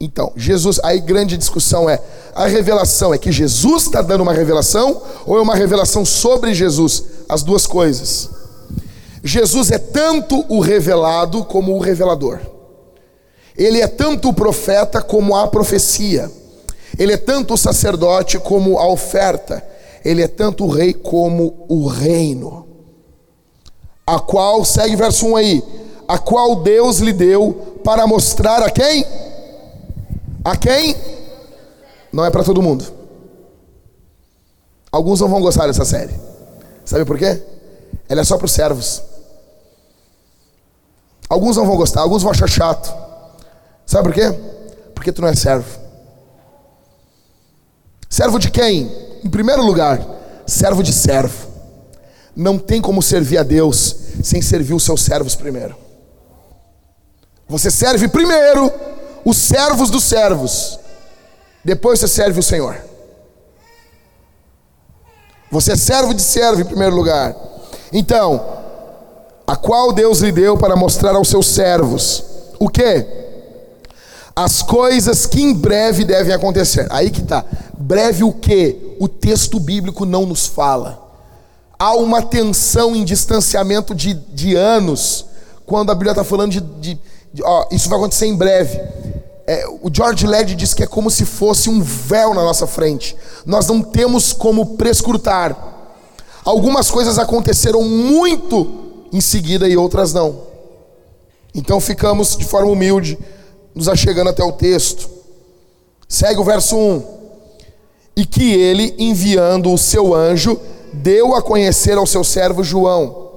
[0.00, 2.00] Então, Jesus, aí grande discussão é:
[2.34, 7.04] a revelação é que Jesus está dando uma revelação ou é uma revelação sobre Jesus?
[7.28, 8.30] As duas coisas.
[9.22, 12.38] Jesus é tanto o revelado como o revelador.
[13.54, 16.30] Ele é tanto o profeta como a profecia.
[16.98, 19.62] Ele é tanto o sacerdote como a oferta.
[20.02, 22.66] Ele é tanto o rei como o reino.
[24.06, 25.62] A qual, segue verso 1 aí,
[26.10, 29.06] a qual Deus lhe deu para mostrar a quem?
[30.44, 30.96] A quem?
[32.12, 32.84] Não é para todo mundo.
[34.90, 36.12] Alguns não vão gostar dessa série.
[36.84, 37.40] Sabe por quê?
[38.08, 39.00] Ela é só para os servos.
[41.28, 42.92] Alguns não vão gostar, alguns vão achar chato.
[43.86, 44.36] Sabe por quê?
[44.92, 45.78] Porque tu não é servo.
[48.08, 48.90] Servo de quem?
[49.22, 50.04] Em primeiro lugar,
[50.44, 51.46] servo de servo.
[52.34, 53.94] Não tem como servir a Deus
[54.24, 55.88] sem servir os seus servos primeiro.
[57.50, 58.72] Você serve primeiro
[59.24, 60.78] os servos dos servos,
[61.64, 62.80] depois você serve o Senhor.
[65.50, 67.34] Você é servo de servo em primeiro lugar.
[67.92, 68.40] Então,
[69.44, 72.22] a qual Deus lhe deu para mostrar aos seus servos
[72.60, 73.04] o que?
[74.36, 76.86] As coisas que em breve devem acontecer.
[76.88, 77.44] Aí que está.
[77.76, 78.96] Breve o que?
[79.00, 81.02] O texto bíblico não nos fala.
[81.76, 85.26] Há uma tensão em distanciamento de, de anos,
[85.66, 87.00] quando a Bíblia está falando de, de,
[87.42, 88.80] ó, isso vai acontecer em breve.
[89.46, 93.16] É, o George Led diz que é como se fosse um véu na nossa frente.
[93.44, 95.56] Nós não temos como prescrutar.
[96.44, 100.42] Algumas coisas aconteceram muito em seguida e outras não.
[101.54, 103.18] Então ficamos de forma humilde,
[103.74, 105.10] nos achegando até o texto.
[106.08, 107.20] Segue o verso 1.
[108.16, 110.58] E que ele, enviando o seu anjo,
[110.92, 113.30] deu a conhecer ao seu servo João.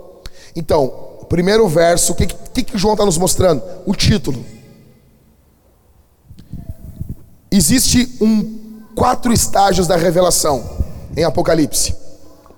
[0.55, 1.02] Então,
[1.33, 3.63] primeiro verso, o que, que, que João está nos mostrando?
[3.87, 4.45] O título.
[7.49, 10.63] Existe um quatro estágios da revelação
[11.17, 11.95] em Apocalipse: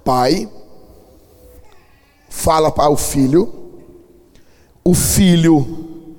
[0.03, 0.49] Pai,
[2.29, 3.79] fala para o filho,
[4.83, 6.11] o filho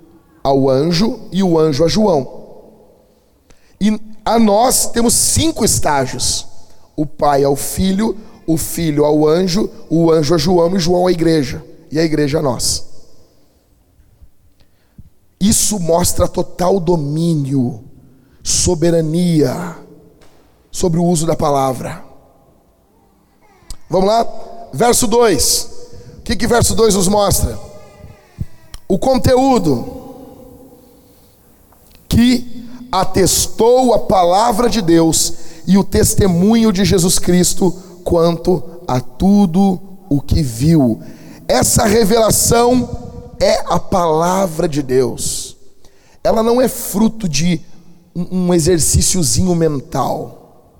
[0.42, 2.26] ao anjo e o anjo a João.
[3.78, 6.46] E a nós temos cinco estágios:
[6.96, 8.16] o pai ao filho,
[8.46, 12.38] o filho ao anjo, o anjo a João e João à igreja, e a igreja
[12.38, 12.84] a nós.
[15.40, 17.84] Isso mostra total domínio,
[18.42, 19.76] soberania
[20.70, 22.04] sobre o uso da palavra.
[23.88, 24.26] Vamos lá?
[24.72, 25.76] Verso 2
[26.26, 27.56] que, que verso 2 nos mostra?
[28.88, 29.84] o conteúdo
[32.08, 35.32] que atestou a palavra de Deus
[35.66, 41.00] e o testemunho de Jesus Cristo quanto a tudo o que viu.
[41.48, 45.56] Essa revelação é a palavra de Deus.
[46.22, 47.60] Ela não é fruto de
[48.14, 50.72] um exercíciozinho mental.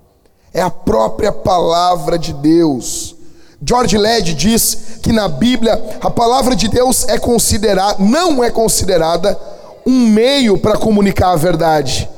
[0.53, 3.15] É a própria palavra de Deus.
[3.63, 9.39] George Led diz que na Bíblia a palavra de Deus é considerada, não é considerada
[9.85, 12.09] um meio para comunicar a verdade,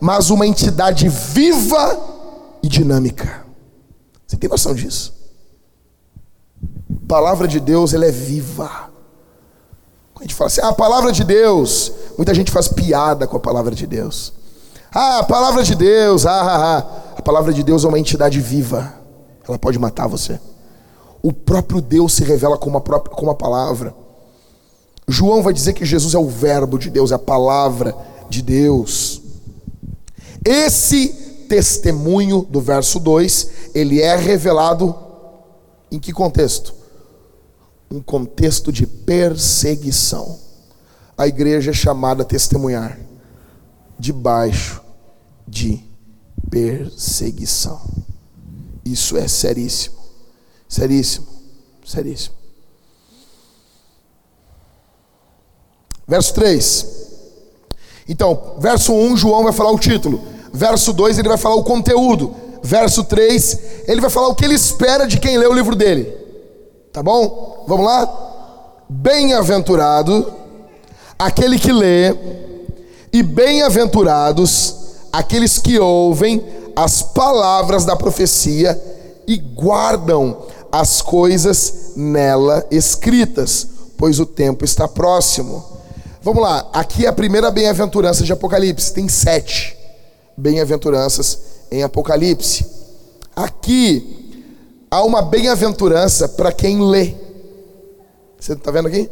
[0.00, 1.98] mas uma entidade viva
[2.62, 3.44] e dinâmica.
[4.26, 5.15] Você tem noção disso?
[7.06, 8.90] A palavra de Deus, ela é viva.
[10.16, 13.40] A gente fala assim, ah, a palavra de Deus, muita gente faz piada com a
[13.40, 14.32] palavra de Deus.
[14.92, 17.12] Ah, a palavra de Deus, ah, ah, ah.
[17.16, 18.92] A palavra de Deus é uma entidade viva.
[19.46, 20.40] Ela pode matar você.
[21.22, 23.94] O próprio Deus se revela como a, própria, palavra.
[25.06, 27.94] João vai dizer que Jesus é o Verbo de Deus, é a palavra
[28.28, 29.22] de Deus.
[30.44, 31.08] Esse
[31.48, 34.92] testemunho do verso 2, ele é revelado
[35.88, 36.74] em que contexto?
[37.90, 40.38] Um contexto de perseguição.
[41.16, 42.98] A igreja é chamada a testemunhar
[43.98, 44.82] debaixo
[45.46, 45.82] de
[46.50, 47.80] perseguição.
[48.84, 49.96] Isso é seríssimo.
[50.68, 51.26] Seríssimo.
[51.84, 52.34] Seríssimo.
[56.06, 56.86] Verso 3.
[58.08, 60.22] Então, verso 1, João vai falar o título.
[60.52, 62.34] Verso 2, ele vai falar o conteúdo.
[62.62, 66.25] Verso 3, ele vai falar o que ele espera de quem lê o livro dele.
[66.96, 67.66] Tá bom?
[67.68, 68.84] Vamos lá?
[68.88, 70.32] Bem-aventurado
[71.18, 72.16] aquele que lê,
[73.12, 74.74] e bem-aventurados
[75.12, 76.42] aqueles que ouvem
[76.74, 78.82] as palavras da profecia
[79.26, 80.38] e guardam
[80.72, 83.66] as coisas nela escritas,
[83.98, 85.62] pois o tempo está próximo.
[86.22, 89.76] Vamos lá, aqui é a primeira bem-aventurança de Apocalipse, tem sete
[90.34, 92.64] bem-aventuranças em Apocalipse.
[93.36, 94.25] Aqui
[94.90, 97.14] há uma bem-aventurança para quem lê.
[98.38, 99.10] Você está vendo aqui?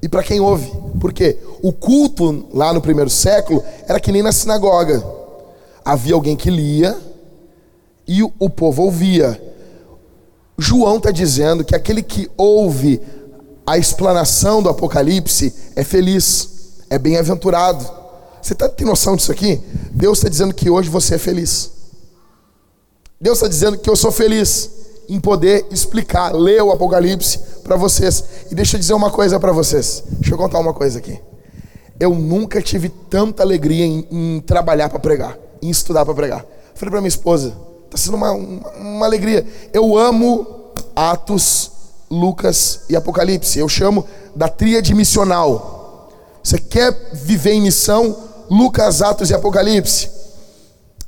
[0.00, 0.70] E para quem ouve.
[1.00, 1.38] Por quê?
[1.62, 5.04] O culto lá no primeiro século era que nem na sinagoga.
[5.84, 6.96] Havia alguém que lia
[8.06, 9.40] e o povo ouvia.
[10.56, 13.00] João está dizendo que aquele que ouve
[13.66, 17.86] a explanação do Apocalipse é feliz, é bem-aventurado.
[18.40, 19.60] Você tá, tem noção disso aqui?
[19.92, 21.70] Deus está dizendo que hoje você é feliz.
[23.20, 24.77] Deus está dizendo que eu sou feliz
[25.08, 28.22] em poder explicar, ler o Apocalipse para vocês.
[28.50, 30.04] E deixa eu dizer uma coisa para vocês.
[30.18, 31.18] Deixa eu contar uma coisa aqui.
[31.98, 36.44] Eu nunca tive tanta alegria em, em trabalhar para pregar, em estudar para pregar.
[36.74, 39.44] Falei para minha esposa, está sendo uma, uma, uma alegria.
[39.72, 40.46] Eu amo
[40.94, 41.72] Atos
[42.10, 43.58] Lucas e Apocalipse.
[43.58, 46.10] Eu chamo da tríade missional.
[46.42, 48.16] Você quer viver em missão?
[48.50, 50.08] Lucas, Atos e Apocalipse.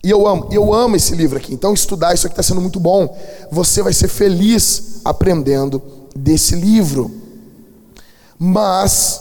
[0.02, 1.52] E eu amo, eu amo esse livro aqui.
[1.52, 3.16] Então estudar isso aqui está sendo muito bom.
[3.50, 5.82] Você vai ser feliz aprendendo
[6.16, 7.10] desse livro.
[8.38, 9.20] Mas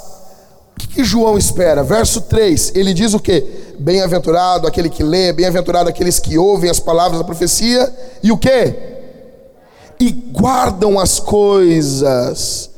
[0.76, 1.84] o que, que João espera?
[1.84, 3.76] Verso 3, ele diz o que?
[3.80, 8.98] Bem-aventurado aquele que lê, bem-aventurado aqueles que ouvem as palavras da profecia, e o que?
[10.00, 12.70] e guardam as coisas.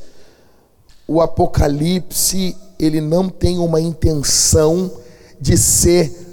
[1.07, 4.91] O Apocalipse, ele não tem uma intenção
[5.39, 6.30] de ser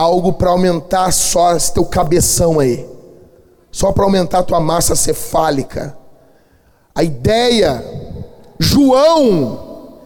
[0.00, 2.88] algo para aumentar só esse teu cabeção aí,
[3.70, 5.96] só para aumentar a tua massa cefálica.
[6.94, 7.84] A ideia,
[8.58, 9.98] João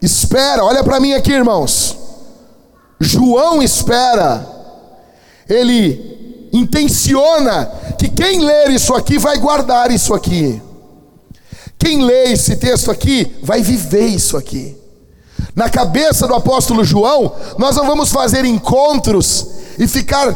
[0.00, 1.96] espera, olha para mim aqui, irmãos.
[2.98, 4.46] João espera,
[5.48, 7.66] ele intenciona
[7.98, 10.60] que quem ler isso aqui vai guardar isso aqui.
[11.78, 14.81] Quem lê esse texto aqui vai viver isso aqui.
[15.54, 19.46] Na cabeça do apóstolo João, nós não vamos fazer encontros
[19.78, 20.34] e ficar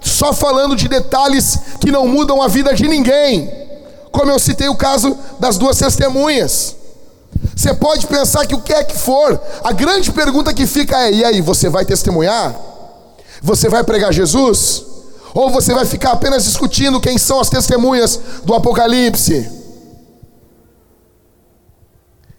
[0.00, 3.50] só falando de detalhes que não mudam a vida de ninguém.
[4.10, 6.74] Como eu citei o caso das duas testemunhas.
[7.54, 11.12] Você pode pensar que o que é que for, a grande pergunta que fica é:
[11.12, 12.54] e aí, você vai testemunhar?
[13.42, 14.84] Você vai pregar Jesus?
[15.34, 19.65] Ou você vai ficar apenas discutindo quem são as testemunhas do Apocalipse?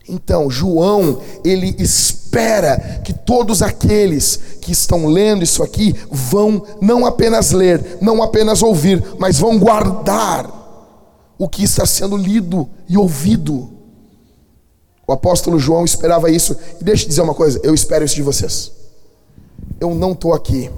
[0.08, 7.52] Então, João, ele espera que todos aqueles que estão lendo isso aqui vão não apenas
[7.52, 10.50] ler, não apenas ouvir, mas vão guardar
[11.38, 13.70] o que está sendo lido e ouvido.
[15.06, 16.56] O apóstolo João esperava isso.
[16.80, 18.72] E deixa eu dizer uma coisa: eu espero isso de vocês.
[19.80, 20.70] Eu não estou aqui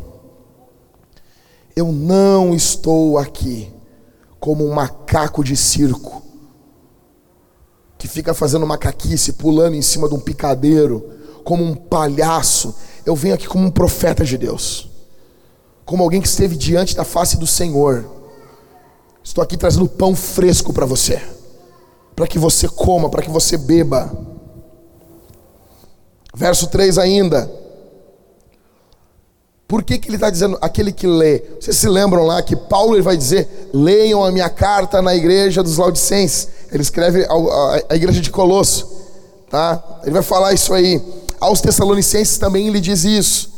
[1.79, 3.71] eu não estou aqui
[4.37, 6.21] como um macaco de circo,
[7.99, 11.05] que fica fazendo macaquice, pulando em cima de um picadeiro,
[11.43, 12.73] como um palhaço.
[13.05, 14.89] Eu venho aqui como um profeta de Deus,
[15.85, 18.05] como alguém que esteve diante da face do Senhor.
[19.21, 21.21] Estou aqui trazendo pão fresco para você,
[22.15, 24.09] para que você coma, para que você beba.
[26.33, 27.51] Verso 3 ainda.
[29.67, 31.43] Por que, que ele está dizendo aquele que lê?
[31.59, 35.61] Vocês se lembram lá que Paulo ele vai dizer: leiam a minha carta na igreja
[35.61, 36.47] dos Laodicenses.
[36.71, 37.25] Ele escreve
[37.89, 38.87] a, igreja de Colosso,
[39.49, 40.01] tá?
[40.03, 41.01] Ele vai falar isso aí.
[41.39, 43.49] Aos Tessalonicenses também ele diz isso.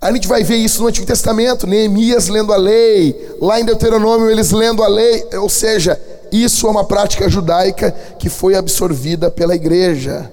[0.00, 4.30] A gente vai ver isso no Antigo Testamento, Neemias lendo a lei, lá em Deuteronômio
[4.30, 9.54] eles lendo a lei, ou seja, isso é uma prática judaica que foi absorvida pela
[9.54, 10.30] igreja.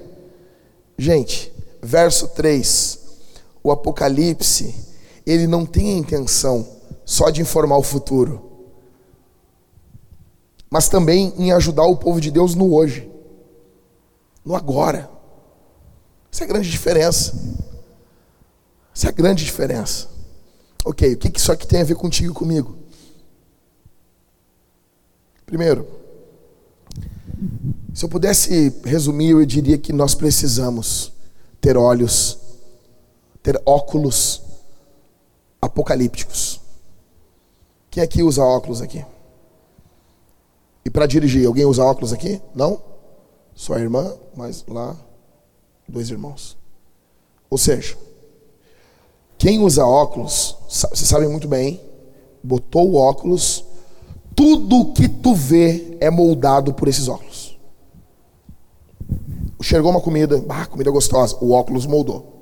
[0.98, 1.52] Gente,
[1.82, 3.04] verso 3
[3.64, 4.74] o Apocalipse,
[5.26, 6.68] ele não tem a intenção
[7.02, 8.42] só de informar o futuro,
[10.74, 13.08] mas também em ajudar o povo de Deus no hoje,
[14.44, 15.08] no agora.
[16.32, 17.32] Essa é a grande diferença.
[18.92, 20.08] Essa é a grande diferença.
[20.84, 22.76] Ok, o que isso aqui tem a ver contigo e comigo?
[25.46, 25.86] Primeiro,
[27.94, 31.12] se eu pudesse resumir, eu diria que nós precisamos
[31.60, 32.36] ter olhos
[33.44, 34.42] ter óculos
[35.62, 36.60] apocalípticos.
[37.92, 39.04] Quem aqui usa óculos aqui?
[40.84, 42.40] E para dirigir, alguém usa óculos aqui?
[42.54, 42.80] Não?
[43.54, 44.96] Só a irmã, mas lá,
[45.88, 46.56] dois irmãos.
[47.48, 47.96] Ou seja,
[49.38, 51.80] quem usa óculos, vocês sabem muito bem,
[52.42, 53.64] botou o óculos,
[54.34, 57.58] tudo que tu vê é moldado por esses óculos.
[59.62, 62.32] Chegou uma comida, ah, comida gostosa, o óculos moldou.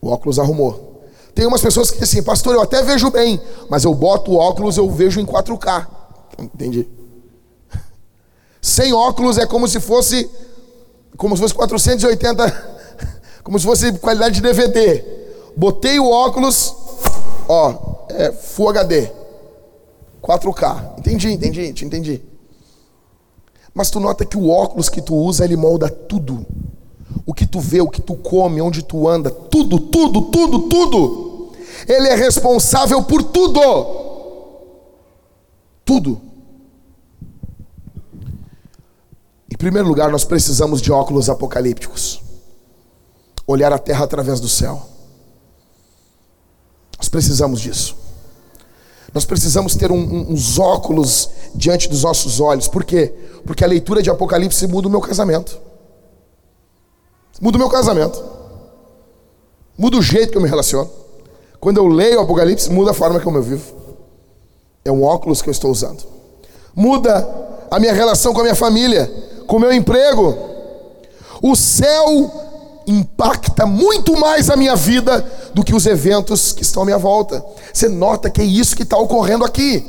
[0.00, 1.04] O óculos arrumou.
[1.34, 4.36] Tem umas pessoas que dizem assim, pastor, eu até vejo bem, mas eu boto o
[4.36, 5.86] óculos, eu vejo em 4K.
[6.38, 6.88] Entendi.
[8.62, 10.30] Sem óculos é como se fosse
[11.16, 12.72] como se fosse 480,
[13.44, 15.04] como se fosse qualidade de DVD.
[15.54, 16.74] Botei o óculos,
[17.48, 19.10] ó, é Full HD.
[20.22, 20.98] 4K.
[20.98, 22.22] Entendi, entendi, te entendi.
[23.74, 26.46] Mas tu nota que o óculos que tu usa, ele molda tudo
[27.26, 31.52] o que tu vê, o que tu come, onde tu anda, tudo, tudo, tudo, tudo.
[31.86, 33.60] Ele é responsável por tudo.
[35.84, 36.20] Tudo.
[39.50, 42.20] Em primeiro lugar, nós precisamos de óculos apocalípticos.
[43.46, 44.82] Olhar a terra através do céu.
[46.98, 47.96] Nós precisamos disso.
[49.14, 52.66] Nós precisamos ter um, um, uns óculos diante dos nossos olhos.
[52.66, 53.14] Por quê?
[53.46, 55.56] Porque a leitura de Apocalipse muda o meu casamento.
[57.40, 58.20] Muda o meu casamento.
[59.78, 60.90] Muda o jeito que eu me relaciono.
[61.60, 63.76] Quando eu leio o Apocalipse, muda a forma como eu vivo.
[64.84, 66.02] É um óculos que eu estou usando.
[66.74, 67.28] Muda
[67.70, 70.36] a minha relação com a minha família, com o meu emprego.
[71.42, 72.30] O céu
[72.86, 75.24] impacta muito mais a minha vida
[75.54, 77.44] do que os eventos que estão à minha volta.
[77.72, 79.84] Você nota que é isso que está ocorrendo aqui.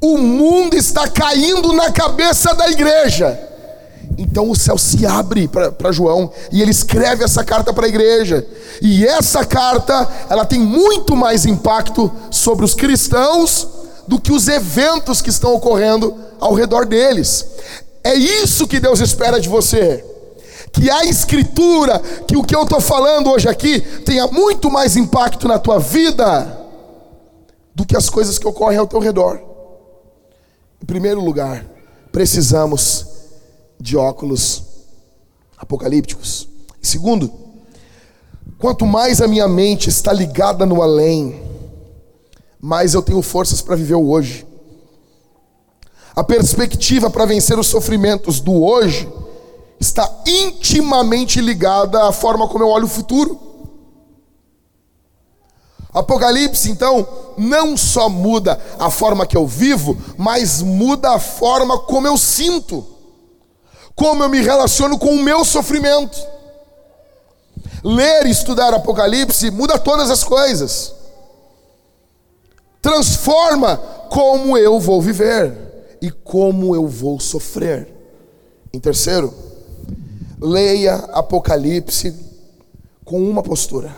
[0.00, 3.38] O mundo está caindo na cabeça da igreja.
[4.18, 8.46] Então o céu se abre para João e ele escreve essa carta para a igreja.
[8.80, 13.68] E essa carta, ela tem muito mais impacto sobre os cristãos
[14.06, 17.44] do que os eventos que estão ocorrendo ao redor deles.
[18.06, 20.04] É isso que Deus espera de você.
[20.70, 25.48] Que a escritura, que o que eu estou falando hoje aqui, tenha muito mais impacto
[25.48, 26.56] na tua vida
[27.74, 29.40] do que as coisas que ocorrem ao teu redor.
[30.80, 31.66] Em primeiro lugar,
[32.12, 33.06] precisamos
[33.80, 34.62] de óculos
[35.58, 36.48] apocalípticos.
[36.80, 37.32] Segundo,
[38.56, 41.42] quanto mais a minha mente está ligada no além,
[42.60, 44.46] mais eu tenho forças para viver o hoje.
[46.16, 49.06] A perspectiva para vencer os sofrimentos do hoje
[49.78, 53.38] está intimamente ligada à forma como eu olho o futuro.
[55.92, 57.06] Apocalipse, então,
[57.36, 62.96] não só muda a forma que eu vivo, mas muda a forma como eu sinto
[63.96, 66.18] como eu me relaciono com o meu sofrimento.
[67.82, 70.92] Ler e estudar Apocalipse muda todas as coisas,
[72.82, 73.78] transforma
[74.10, 75.65] como eu vou viver
[76.06, 77.88] e como eu vou sofrer.
[78.72, 79.34] Em terceiro,
[80.40, 82.14] leia Apocalipse
[83.04, 83.92] com uma postura,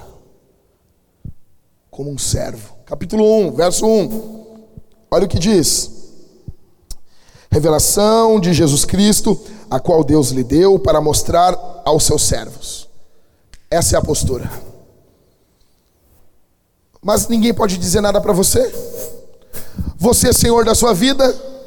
[1.90, 2.76] como um servo.
[2.86, 4.46] Capítulo 1, verso 1.
[5.10, 5.90] Olha o que diz:
[7.50, 9.38] Revelação de Jesus Cristo
[9.70, 11.54] a qual Deus lhe deu para mostrar
[11.84, 12.88] aos seus servos.
[13.70, 14.50] Essa é a postura.
[17.02, 18.72] Mas ninguém pode dizer nada para você.
[19.98, 21.57] Você é senhor da sua vida.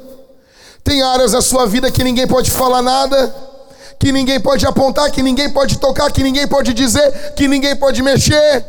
[0.84, 3.34] Tem áreas da sua vida que ninguém pode falar nada,
[3.98, 8.02] que ninguém pode apontar, que ninguém pode tocar, que ninguém pode dizer, que ninguém pode
[8.02, 8.64] mexer.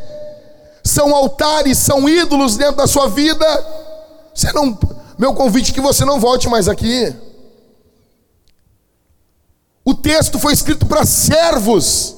[0.84, 3.44] São altares, são ídolos dentro da sua vida.
[4.32, 4.78] Você não,
[5.18, 7.12] meu convite é que você não volte mais aqui.
[9.84, 12.14] O texto foi escrito para servos.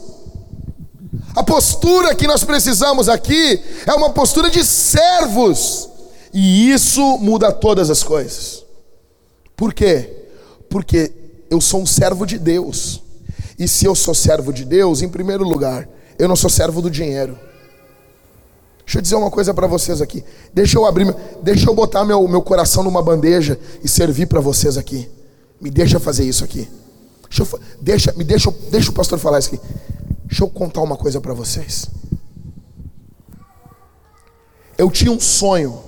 [1.35, 5.89] A postura que nós precisamos aqui é uma postura de servos.
[6.33, 8.66] E isso muda todas as coisas.
[9.57, 10.11] Por quê?
[10.69, 11.13] Porque
[11.51, 13.03] eu sou um servo de Deus.
[13.59, 15.89] E se eu sou servo de Deus, em primeiro lugar,
[16.19, 17.39] eu não sou servo do dinheiro.
[18.85, 20.23] Deixa eu dizer uma coisa para vocês aqui.
[20.53, 24.77] Deixa eu abrir, deixa eu botar meu, meu coração numa bandeja e servir para vocês
[24.77, 25.09] aqui.
[25.61, 26.69] Me deixa fazer isso aqui.
[27.29, 29.65] Deixa, eu, deixa, me deixa, deixa o pastor falar isso aqui.
[30.27, 31.89] Deixa eu contar uma coisa para vocês.
[34.79, 35.83] Eu tinha um sonho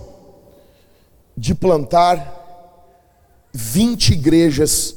[1.36, 2.37] de plantar
[3.52, 4.94] 20 igrejas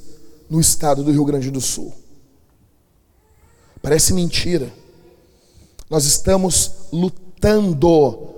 [0.50, 1.94] no estado do Rio Grande do Sul.
[3.82, 4.72] Parece mentira.
[5.90, 8.30] Nós estamos lutando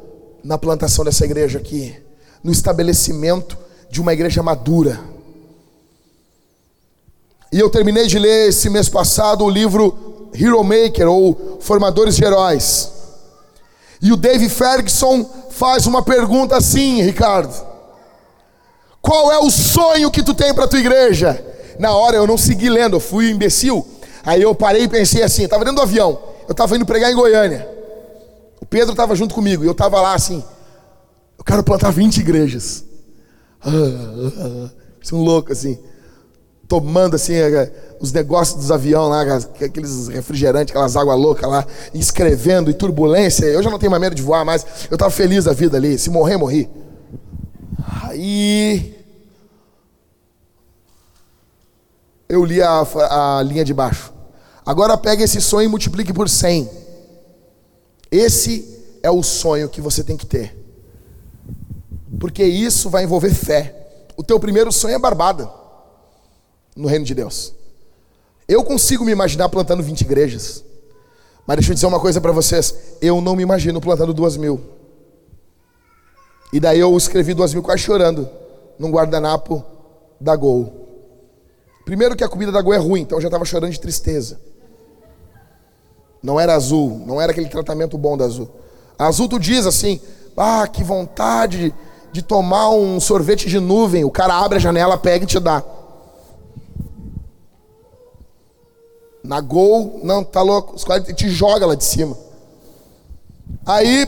[0.43, 1.95] na plantação dessa igreja aqui,
[2.43, 3.57] no estabelecimento
[3.89, 4.99] de uma igreja madura.
[7.51, 12.23] E eu terminei de ler esse mês passado o livro Hero Maker ou Formadores de
[12.23, 12.91] Heróis.
[14.01, 17.72] E o Dave Ferguson faz uma pergunta assim, Ricardo:
[19.03, 21.45] Qual é o sonho que tu tem para tua igreja?
[21.77, 23.85] Na hora eu não segui lendo, eu fui imbecil.
[24.25, 27.15] Aí eu parei e pensei assim, estava dentro do avião, eu estava indo pregar em
[27.15, 27.67] Goiânia.
[28.61, 30.41] O Pedro estava junto comigo e eu estava lá assim,
[31.37, 32.85] eu quero plantar 20 igrejas.
[33.61, 35.15] Ah, ah, ah, ah.
[35.15, 35.77] um louco assim
[36.65, 42.71] tomando assim é, os negócios dos aviões lá, aqueles refrigerantes, aquelas águas loucas lá, escrevendo
[42.71, 43.45] e turbulência.
[43.45, 44.65] Eu já não tenho mais medo de voar mais.
[44.89, 45.99] Eu estava feliz da vida ali.
[45.99, 46.67] Se morrer, morri.
[48.03, 49.03] Aí
[52.27, 52.81] eu li a,
[53.39, 54.13] a linha de baixo.
[54.65, 56.69] Agora pega esse sonho e multiplique por 100.
[58.11, 60.57] Esse é o sonho que você tem que ter.
[62.19, 63.75] Porque isso vai envolver fé.
[64.15, 65.49] O teu primeiro sonho é barbada
[66.75, 67.53] no reino de Deus.
[68.47, 70.63] Eu consigo me imaginar plantando 20 igrejas.
[71.45, 74.61] Mas deixa eu dizer uma coisa para vocês: eu não me imagino plantando duas mil.
[76.53, 78.29] E daí eu escrevi duas mil quase chorando
[78.77, 79.65] num guardanapo
[80.21, 80.71] da Gol.
[81.83, 84.39] Primeiro que a comida da Gol é ruim, então eu já estava chorando de tristeza.
[86.21, 88.47] Não era azul, não era aquele tratamento bom da azul.
[88.99, 89.99] A azul tu diz assim:
[90.37, 91.73] ah, que vontade
[92.11, 94.05] de tomar um sorvete de nuvem.
[94.05, 95.63] O cara abre a janela, pega e te dá.
[99.23, 100.75] Na gol, não, tá louco.
[100.75, 102.15] Os caras te joga lá de cima.
[103.65, 104.07] Aí,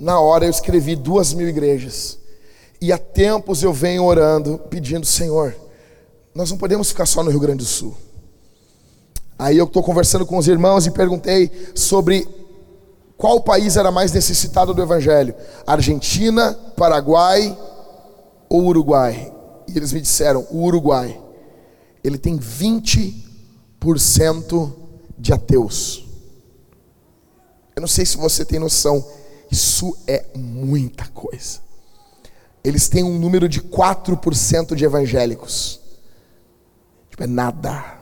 [0.00, 2.18] na hora eu escrevi duas mil igrejas.
[2.80, 5.54] E há tempos eu venho orando, pedindo, Senhor,
[6.34, 7.94] nós não podemos ficar só no Rio Grande do Sul.
[9.38, 12.26] Aí eu estou conversando com os irmãos e perguntei sobre
[13.16, 15.34] qual país era mais necessitado do Evangelho:
[15.66, 17.56] Argentina, Paraguai
[18.48, 19.30] ou Uruguai?
[19.68, 21.20] E eles me disseram: o Uruguai.
[22.02, 23.26] Ele tem 20
[25.18, 26.06] de ateus.
[27.76, 29.04] Eu não sei se você tem noção,
[29.50, 31.60] isso é muita coisa.
[32.62, 35.80] Eles têm um número de 4% de evangélicos.
[37.08, 37.98] Tipo, é nada.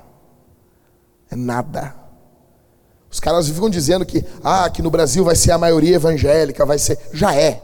[1.30, 1.94] É nada.
[3.10, 6.78] Os caras ficam dizendo que, ah, que no Brasil vai ser a maioria evangélica, vai
[6.78, 6.98] ser.
[7.12, 7.62] Já é.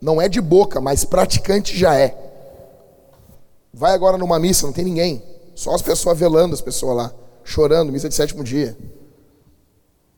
[0.00, 2.16] Não é de boca, mas praticante já é.
[3.72, 5.22] Vai agora numa missa, não tem ninguém.
[5.54, 7.12] Só as pessoas velando as pessoas lá,
[7.44, 8.76] chorando, missa de sétimo dia.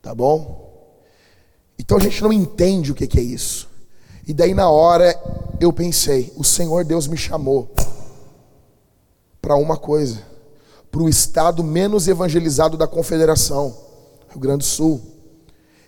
[0.01, 0.70] Tá bom?
[1.81, 3.67] Então a gente não entende o que é isso.
[4.27, 5.19] E daí na hora
[5.59, 7.71] eu pensei, o Senhor Deus me chamou
[9.41, 10.21] para uma coisa,
[10.91, 13.75] para o estado menos evangelizado da confederação,
[14.29, 15.01] Rio Grande do Sul.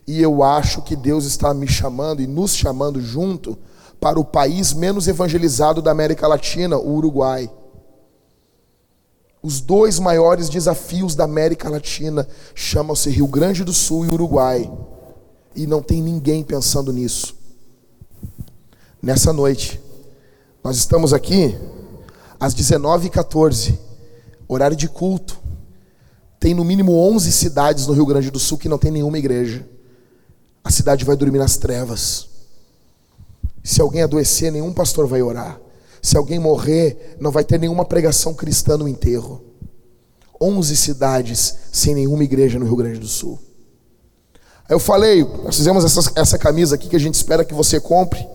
[0.07, 3.55] E eu acho que Deus está me chamando e nos chamando junto
[4.01, 7.49] para o país menos evangelizado da América Latina, o Uruguai.
[9.43, 14.69] Os dois maiores desafios da América Latina chamam-se Rio Grande do Sul e Uruguai.
[15.55, 17.35] E não tem ninguém pensando nisso.
[19.01, 19.81] Nessa noite,
[20.63, 21.55] nós estamos aqui
[22.39, 23.77] às 19h14,
[24.47, 25.37] horário de culto.
[26.39, 29.67] Tem no mínimo 11 cidades no Rio Grande do Sul que não tem nenhuma igreja.
[30.63, 32.27] A cidade vai dormir nas trevas.
[33.63, 35.59] Se alguém adoecer, nenhum pastor vai orar.
[36.01, 39.41] Se alguém morrer, não vai ter nenhuma pregação cristã no enterro.
[40.41, 43.39] 11 cidades sem nenhuma igreja no Rio Grande do Sul.
[44.67, 47.79] Aí eu falei, nós fizemos essa, essa camisa aqui que a gente espera que você
[47.79, 48.25] compre.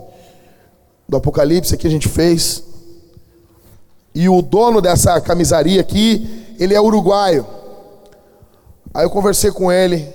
[1.08, 2.62] Do Apocalipse aqui a gente fez.
[4.14, 7.46] E o dono dessa camisaria aqui, ele é uruguaio.
[8.92, 10.06] Aí eu conversei com ele.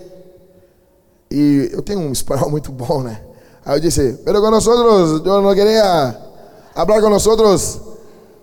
[1.31, 3.21] E eu tenho um espanhol muito bom, né?
[3.65, 6.19] Aí eu disse, pero con nosotros, yo no quería
[6.75, 7.79] hablar con nosotros.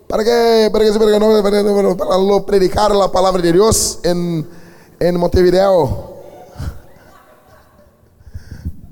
[0.09, 0.71] ¿Para qué?
[0.73, 4.45] Para que, para que no, para, para lo predicar la palabra de Dios en,
[4.99, 6.20] en Montevideo.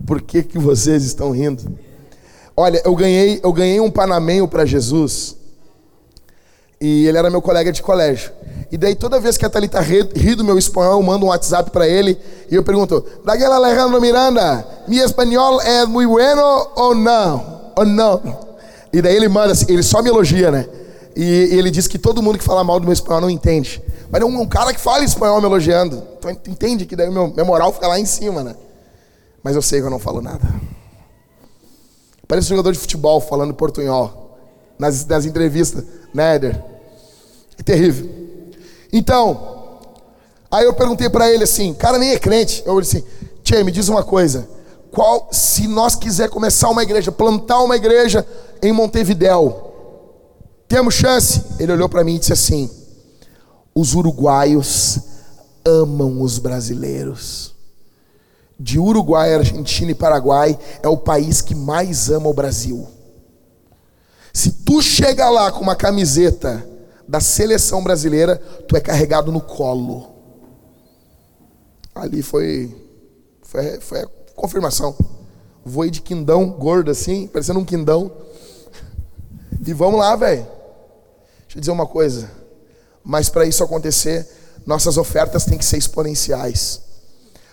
[0.08, 1.70] Por que, que vocês estão rindo?
[2.56, 5.36] Olha, eu ganhei, eu ganhei um panamenho para Jesus.
[6.80, 8.32] E ele era meu colega de colégio.
[8.72, 11.28] E daí toda vez que a Thalita ri, ri do meu espanhol, eu mando um
[11.28, 12.18] WhatsApp para ele
[12.50, 17.72] e eu pergunto: Daquela Alejandro Miranda, mi espanhol é muito bueno ou não?
[17.76, 18.22] Ou não?
[18.90, 20.66] E daí ele manda, ele só me elogia, né?
[21.14, 23.82] E, e ele diz que todo mundo que fala mal do meu espanhol não entende.
[24.10, 26.02] Mas é um, um cara que fala espanhol me elogiando.
[26.18, 28.56] Então entende que daí meu, minha moral fica lá em cima, né?
[29.42, 30.46] Mas eu sei que eu não falo nada.
[32.26, 34.38] Parece um jogador de futebol falando portunhol
[34.78, 36.62] nas, nas entrevistas, né, Éder?
[37.58, 38.08] É terrível.
[38.92, 39.78] Então,
[40.50, 42.62] aí eu perguntei para ele assim, cara nem é crente.
[42.66, 43.06] Eu disse assim,
[43.42, 44.48] Tchê, me diz uma coisa.
[44.90, 48.26] Qual, se nós quiser começar uma igreja, plantar uma igreja
[48.62, 49.68] em Montevidéu,
[50.66, 51.42] temos chance?
[51.58, 52.70] Ele olhou para mim e disse assim:
[53.74, 54.98] os uruguaios
[55.64, 57.57] amam os brasileiros
[58.58, 62.88] de Uruguai, Argentina e Paraguai é o país que mais ama o Brasil.
[64.32, 66.66] Se tu chega lá com uma camiseta
[67.06, 68.36] da seleção brasileira,
[68.66, 70.10] tu é carregado no colo.
[71.94, 72.74] Ali foi
[73.42, 74.96] foi, foi a confirmação.
[75.64, 78.10] Voei de quindão gordo assim, parecendo um quindão.
[79.64, 80.46] E vamos lá, velho.
[81.42, 82.30] Deixa eu dizer uma coisa.
[83.04, 84.26] Mas para isso acontecer,
[84.66, 86.87] nossas ofertas têm que ser exponenciais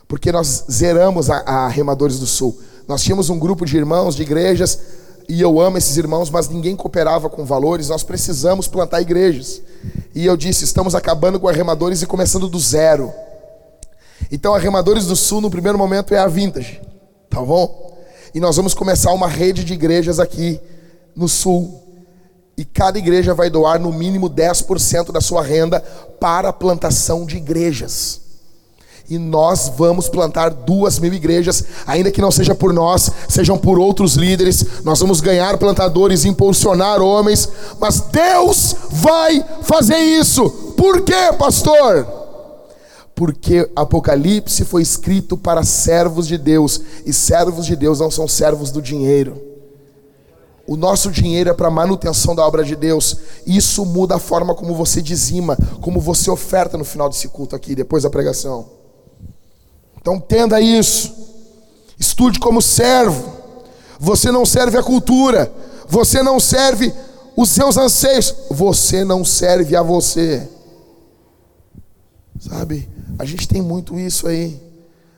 [0.08, 2.58] porque nós zeramos a, a Remadores do Sul.
[2.88, 4.80] Nós tínhamos um grupo de irmãos, de igrejas,
[5.28, 7.90] e eu amo esses irmãos, mas ninguém cooperava com valores.
[7.90, 9.62] Nós precisamos plantar igrejas.
[10.14, 13.12] E eu disse: estamos acabando com a Remadores e começando do zero.
[14.32, 16.82] Então, a Remadores do Sul, no primeiro momento, é a Vintage,
[17.30, 17.96] tá bom?
[18.34, 20.60] E nós vamos começar uma rede de igrejas aqui
[21.16, 21.82] no Sul.
[22.58, 25.82] E cada igreja vai doar no mínimo 10% da sua renda
[26.20, 28.25] para a plantação de igrejas
[29.10, 33.78] e nós vamos plantar duas mil igrejas, ainda que não seja por nós, sejam por
[33.78, 34.84] outros líderes.
[34.84, 37.48] Nós vamos ganhar plantadores, impulsionar homens,
[37.80, 40.50] mas Deus vai fazer isso.
[40.76, 42.08] Por quê, pastor?
[43.14, 48.72] Porque Apocalipse foi escrito para servos de Deus, e servos de Deus não são servos
[48.72, 49.42] do dinheiro.
[50.68, 53.18] O nosso dinheiro é para manutenção da obra de Deus.
[53.46, 57.76] Isso muda a forma como você dizima, como você oferta no final desse culto aqui,
[57.76, 58.75] depois da pregação.
[60.06, 61.16] Então entenda isso.
[62.00, 63.34] Estude como servo.
[64.00, 65.52] Você não serve a cultura.
[65.88, 66.94] Você não serve
[67.36, 68.36] os seus anseios.
[68.52, 70.48] Você não serve a você.
[72.40, 72.88] Sabe?
[73.18, 74.62] A gente tem muito isso aí.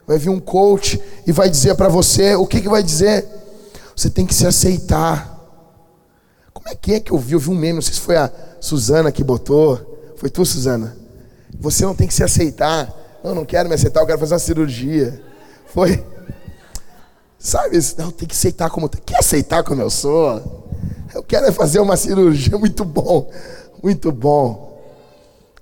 [0.07, 3.27] Vai vir um coach e vai dizer para você, o que, que vai dizer?
[3.93, 5.37] Você tem que se aceitar.
[6.53, 7.33] Como é que é que eu vi?
[7.33, 8.31] Eu vi um meme, não sei se foi a
[8.61, 10.13] Suzana que botou.
[10.15, 10.95] Foi tu, Suzana?
[11.59, 13.06] Você não tem que se aceitar.
[13.23, 15.21] Não, não quero me aceitar, eu quero fazer uma cirurgia.
[15.67, 16.03] Foi.
[17.39, 18.89] Sabe, não, tem que aceitar como.
[18.89, 20.41] Quer aceitar como eu sou?
[21.13, 23.29] Eu quero é fazer uma cirurgia muito bom.
[23.81, 24.67] Muito bom.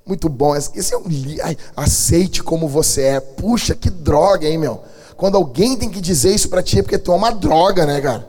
[0.05, 0.55] Muito bom.
[0.55, 1.03] Esse é um.
[1.43, 3.19] Ai, aceite como você é.
[3.19, 4.81] Puxa, que droga, hein, meu?
[5.17, 8.01] Quando alguém tem que dizer isso pra ti é porque tu é uma droga, né,
[8.01, 8.27] cara?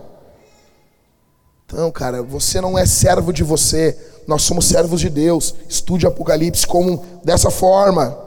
[1.67, 3.99] Então, cara, você não é servo de você.
[4.27, 5.55] Nós somos servos de Deus.
[5.69, 8.26] Estude Apocalipse como dessa forma.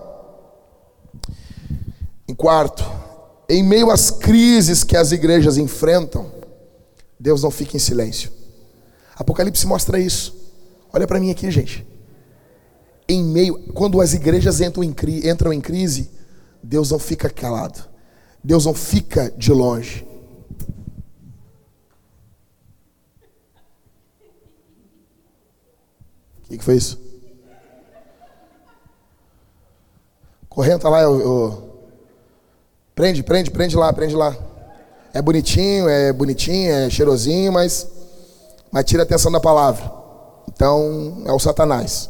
[2.30, 2.84] Em quarto,
[3.50, 6.32] em meio às crises que as igrejas enfrentam,
[7.20, 8.32] Deus não fica em silêncio.
[9.16, 10.54] Apocalipse mostra isso.
[10.94, 11.88] Olha para mim aqui, gente.
[13.08, 14.94] Em meio, quando as igrejas entram em,
[15.28, 16.12] entram em crise,
[16.62, 17.84] Deus não fica calado.
[18.44, 20.06] Deus não fica de longe.
[26.38, 27.02] O que, que foi isso?
[30.48, 31.69] Correnta lá, eu, eu
[33.00, 34.36] Prende, prende, prende lá, prende lá.
[35.14, 37.88] É bonitinho, é bonitinho, é cheirosinho, mas,
[38.70, 39.90] mas tira a atenção da palavra.
[40.50, 42.10] Então é o Satanás.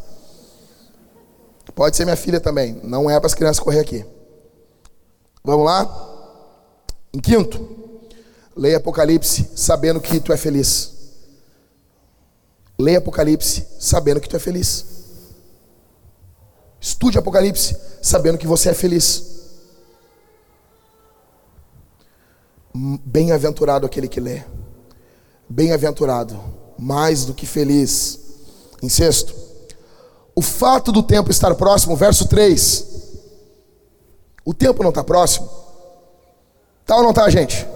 [1.76, 2.82] Pode ser minha filha também.
[2.84, 4.04] Não é para as crianças correr aqui.
[5.44, 5.88] Vamos lá?
[7.14, 7.70] Em quinto,
[8.58, 10.92] leia Apocalipse sabendo que tu é feliz.
[12.80, 14.86] Leia Apocalipse sabendo que tu é feliz.
[16.82, 19.39] Estude Apocalipse sabendo que você é feliz.
[22.74, 24.44] Bem-aventurado aquele que lê.
[25.50, 26.40] Bem-aventurado,
[26.78, 28.20] mais do que feliz.
[28.82, 29.34] Em sexto,
[30.36, 32.86] O fato do tempo estar próximo, verso 3.
[34.46, 35.50] O tempo não está próximo?
[36.86, 37.68] Tá ou não tá, gente?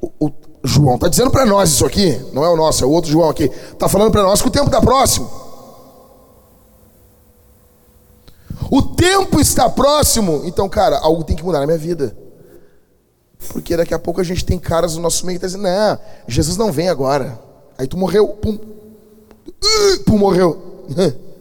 [0.00, 0.32] O, o
[0.62, 3.28] João está dizendo para nós isso aqui, não é o nosso, é o outro João
[3.28, 3.44] aqui.
[3.44, 5.28] Está falando para nós que o tempo está próximo.
[8.70, 12.16] O tempo está próximo, então, cara, algo tem que mudar na minha vida.
[13.48, 15.98] Porque daqui a pouco a gente tem caras no nosso meio que tá dizendo: Não,
[16.26, 17.38] Jesus não vem agora.
[17.76, 18.58] Aí tu morreu, pum,
[20.06, 20.86] pum, morreu.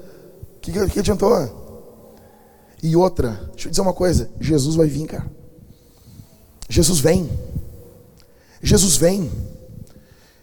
[0.61, 1.59] que, que adiantou?
[2.81, 5.25] E outra, deixa eu dizer uma coisa: Jesus vai vir, cara.
[6.69, 7.29] Jesus vem.
[8.61, 9.31] Jesus vem.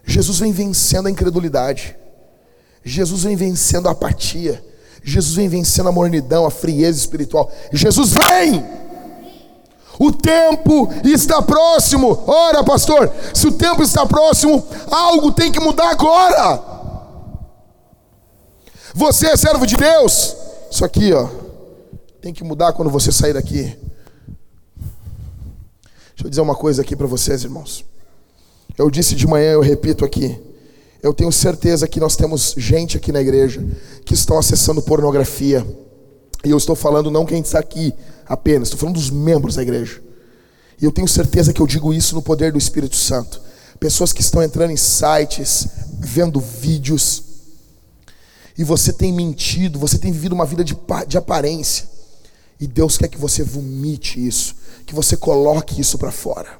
[0.04, 1.96] Jesus vem vencendo a incredulidade.
[2.84, 4.64] Jesus vem vencendo a apatia.
[5.02, 7.50] Jesus vem vencendo a mornidão, a frieza espiritual.
[7.72, 8.64] Jesus vem!
[9.98, 12.22] O tempo está próximo.
[12.26, 16.62] Ora, pastor, se o tempo está próximo, algo tem que mudar agora.
[18.94, 20.36] Você é servo de Deus.
[20.70, 21.28] Isso aqui, ó,
[22.20, 23.76] tem que mudar quando você sair daqui.
[26.14, 27.84] Deixa eu dizer uma coisa aqui para vocês, irmãos.
[28.76, 30.40] Eu disse de manhã, eu repito aqui.
[31.02, 33.64] Eu tenho certeza que nós temos gente aqui na igreja
[34.04, 35.66] que estão acessando pornografia.
[36.44, 37.92] E eu estou falando não quem está aqui
[38.28, 40.02] apenas, estou falando dos membros da igreja.
[40.80, 43.40] E eu tenho certeza que eu digo isso no poder do Espírito Santo.
[43.80, 45.66] Pessoas que estão entrando em sites,
[45.98, 47.22] vendo vídeos,
[48.56, 50.76] e você tem mentido, você tem vivido uma vida de,
[51.06, 51.86] de aparência.
[52.60, 56.58] E Deus quer que você vomite isso, que você coloque isso para fora.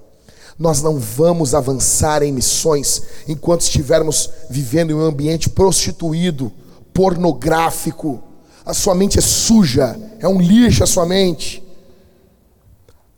[0.57, 6.53] Nós não vamos avançar em missões enquanto estivermos vivendo em um ambiente prostituído,
[6.95, 8.23] pornográfico.
[8.69, 11.67] A sua mente é suja, é um lixo a sua mente.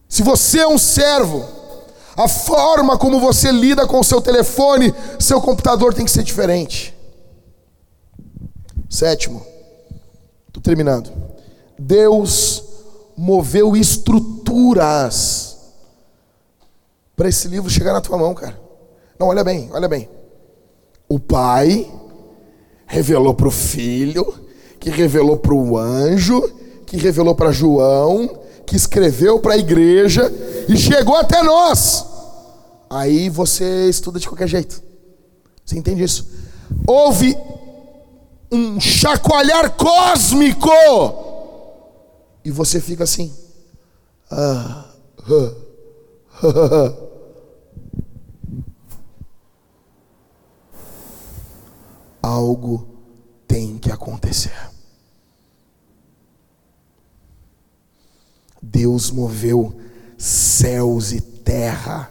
[0.09, 1.45] Se você é um servo,
[2.17, 6.97] a forma como você lida com o seu telefone, seu computador tem que ser diferente.
[8.89, 9.45] Sétimo,
[10.47, 11.11] estou terminando.
[11.77, 12.63] Deus
[13.17, 15.57] moveu estruturas
[17.17, 18.57] para esse livro chegar na tua mão, cara.
[19.19, 20.09] Não, olha bem, olha bem.
[21.09, 21.91] O pai
[22.87, 24.49] revelou para o filho,
[24.81, 26.43] que revelou para o anjo,
[26.87, 30.33] que revelou para João, que escreveu para a igreja
[30.69, 32.07] e chegou até nós.
[32.89, 34.83] Aí você estuda de qualquer jeito.
[35.65, 36.27] Você entende isso?
[36.87, 37.37] Houve
[38.51, 40.71] um chacoalhar cósmico
[42.45, 43.33] e você fica assim.
[44.31, 44.87] Ah,
[52.23, 52.87] algo
[53.47, 54.70] tem que acontecer.
[58.71, 59.75] Deus moveu
[60.17, 62.11] céus e terra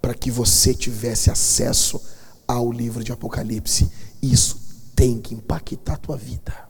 [0.00, 2.00] para que você tivesse acesso
[2.46, 3.90] ao livro de Apocalipse.
[4.20, 4.60] Isso
[4.94, 6.68] tem que impactar a tua vida.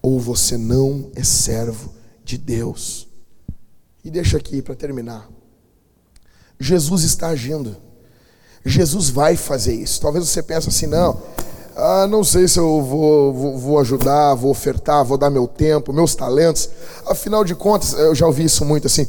[0.00, 1.92] Ou você não é servo
[2.24, 3.08] de Deus.
[4.04, 5.28] E deixa aqui para terminar.
[6.60, 7.76] Jesus está agindo.
[8.64, 10.00] Jesus vai fazer isso.
[10.00, 11.20] Talvez você pense assim, não,
[11.80, 15.92] ah, não sei se eu vou, vou, vou, ajudar, vou ofertar, vou dar meu tempo,
[15.92, 16.68] meus talentos.
[17.06, 19.06] Afinal de contas, eu já ouvi isso muito assim.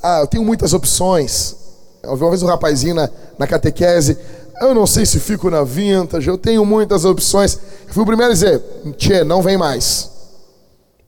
[0.00, 1.56] Ah, eu tenho muitas opções.
[2.00, 4.16] Eu ouvi uma vez um rapazinho na, na catequese.
[4.60, 7.58] Eu não sei se fico na vintage, eu tenho muitas opções.
[7.88, 8.62] Eu fui o primeiro a dizer:
[8.96, 10.08] Tchê, não vem mais.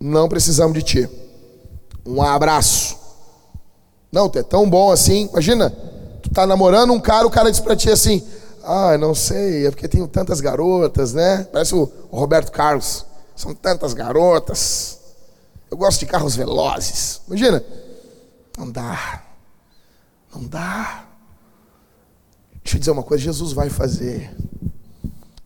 [0.01, 1.09] Não precisamos de ti.
[2.05, 2.97] Um abraço.
[4.11, 5.29] Não, tu é tão bom assim.
[5.31, 5.71] Imagina,
[6.21, 8.21] tu tá namorando um cara, o cara diz pra ti assim:
[8.67, 11.45] Ah, não sei, é porque tenho tantas garotas, né?
[11.53, 13.05] Parece o Roberto Carlos.
[13.37, 14.99] São tantas garotas.
[15.71, 17.21] Eu gosto de carros velozes.
[17.27, 17.65] Imagina.
[18.57, 19.23] Não dá.
[20.35, 21.05] Não dá.
[22.62, 24.35] Deixa eu dizer uma coisa: Jesus vai fazer.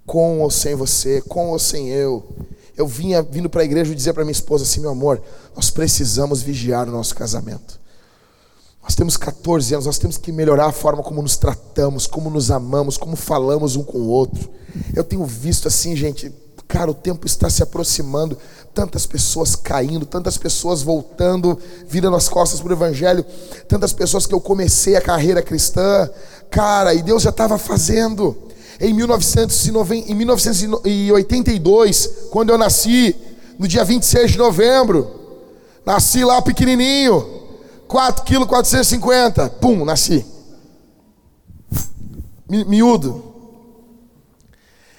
[0.07, 2.27] Com ou sem você, com ou sem eu.
[2.77, 5.21] Eu vinha vindo para a igreja e dizer para minha esposa assim: meu amor,
[5.57, 7.78] nós precisamos vigiar o nosso casamento.
[8.89, 12.51] Nós temos 14 anos, nós temos que melhorar a forma como nos tratamos, como nos
[12.51, 14.49] amamos, como falamos um com o outro.
[14.97, 16.33] Eu tenho visto assim, gente,
[16.67, 18.39] cara, o tempo está se aproximando,
[18.73, 23.27] tantas pessoas caindo, tantas pessoas voltando, virando as costas para o Evangelho,
[23.69, 26.09] tantas pessoas que eu comecei a carreira cristã,
[26.51, 28.35] cara, e Deus já estava fazendo.
[28.81, 33.15] Em, 1990, em 1982, quando eu nasci,
[33.59, 35.11] no dia 26 de novembro,
[35.85, 37.38] nasci lá pequenininho,
[37.89, 39.51] 4 quilos 450.
[39.61, 40.25] Pum, nasci.
[42.49, 43.25] Mi, miúdo.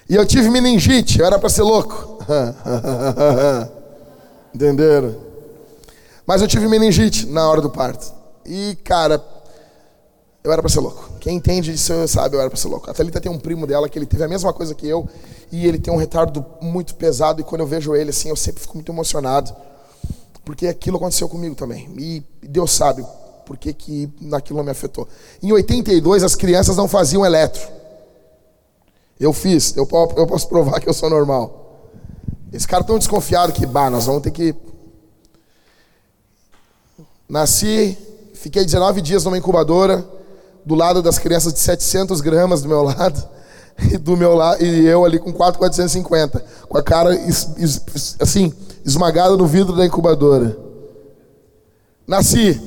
[0.08, 2.18] E eu tive meningite, eu era para ser louco.
[4.52, 5.14] Entenderam?
[6.26, 8.12] Mas eu tive meningite na hora do parto.
[8.44, 9.24] E, cara,
[10.42, 11.10] Eu era para ser louco.
[11.20, 12.90] Quem entende disso sabe, eu era para ser louco.
[12.90, 15.06] A Thalita tem um primo dela que ele teve a mesma coisa que eu
[15.52, 18.62] e ele tem um retardo muito pesado e quando eu vejo ele assim, eu sempre
[18.62, 19.54] fico muito emocionado.
[20.44, 21.88] Porque aquilo aconteceu comigo também.
[21.98, 23.04] E Deus sabe
[23.44, 25.08] por que, que naquilo me afetou.
[25.42, 27.60] Em 82 as crianças não faziam eletro.
[29.18, 31.88] Eu fiz, eu, eu posso provar que eu sou normal.
[32.52, 34.54] Esse cara tão desconfiado que, bah, nós vamos ter que.
[37.28, 37.96] Nasci,
[38.34, 40.04] fiquei 19 dias numa incubadora
[40.64, 43.28] do lado das crianças de 700 gramas do meu lado,
[43.92, 47.10] e do meu lado, e eu ali com 4,450, com a cara
[48.20, 48.52] assim,
[48.84, 50.56] esmagada no vidro da incubadora.
[52.06, 52.60] Nasci,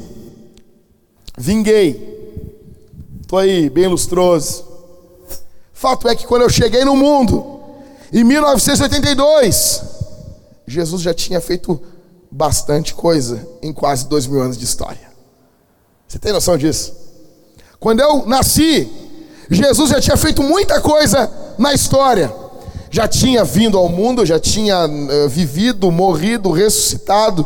[1.37, 2.47] vinguei,
[3.27, 4.65] tô aí, bem lustroso.
[5.73, 7.59] Fato é que quando eu cheguei no mundo,
[8.11, 9.81] em 1982,
[10.67, 11.81] Jesus já tinha feito
[12.31, 15.11] bastante coisa em quase dois mil anos de história.
[16.07, 16.93] Você tem noção disso?
[17.79, 18.89] Quando eu nasci,
[19.49, 22.33] Jesus já tinha feito muita coisa na história.
[22.93, 27.43] Já tinha vindo ao mundo, já tinha uh, vivido, morrido, ressuscitado,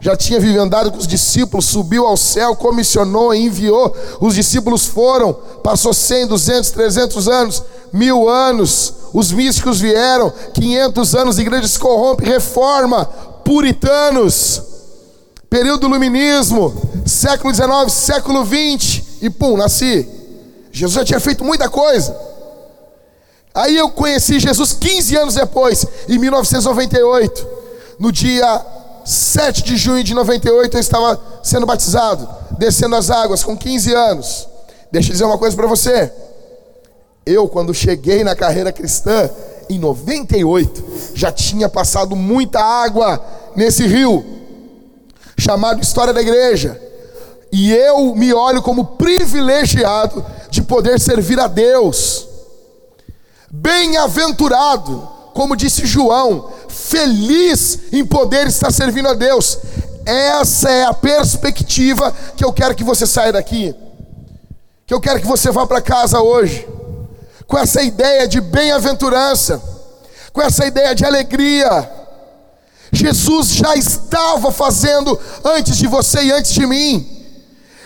[0.00, 3.94] já tinha vivido, andado com os discípulos, subiu ao céu, comissionou, enviou.
[4.20, 5.32] Os discípulos foram,
[5.62, 8.92] passou 100, 200, 300 anos, mil anos.
[9.14, 13.04] Os místicos vieram, 500 anos, a igreja se corrompe, reforma,
[13.44, 14.60] puritanos,
[15.48, 16.74] período do iluminismo,
[17.06, 20.08] século 19, século 20 e pum, nasci.
[20.72, 22.27] Jesus já tinha feito muita coisa.
[23.58, 27.44] Aí eu conheci Jesus 15 anos depois, em 1998.
[27.98, 28.64] No dia
[29.04, 34.48] 7 de junho de 98, eu estava sendo batizado, descendo as águas com 15 anos.
[34.92, 36.12] Deixa eu dizer uma coisa para você.
[37.26, 39.28] Eu, quando cheguei na carreira cristã,
[39.68, 43.20] em 98, já tinha passado muita água
[43.56, 44.24] nesse rio,
[45.36, 46.80] chamado História da Igreja.
[47.50, 52.27] E eu me olho como privilegiado de poder servir a Deus.
[53.50, 59.58] Bem-aventurado, como disse João, feliz em poder estar servindo a Deus.
[60.04, 63.74] Essa é a perspectiva que eu quero que você saia daqui.
[64.86, 66.66] Que eu quero que você vá para casa hoje.
[67.46, 69.62] Com essa ideia de bem-aventurança,
[70.32, 71.90] com essa ideia de alegria.
[72.92, 77.17] Jesus já estava fazendo antes de você e antes de mim.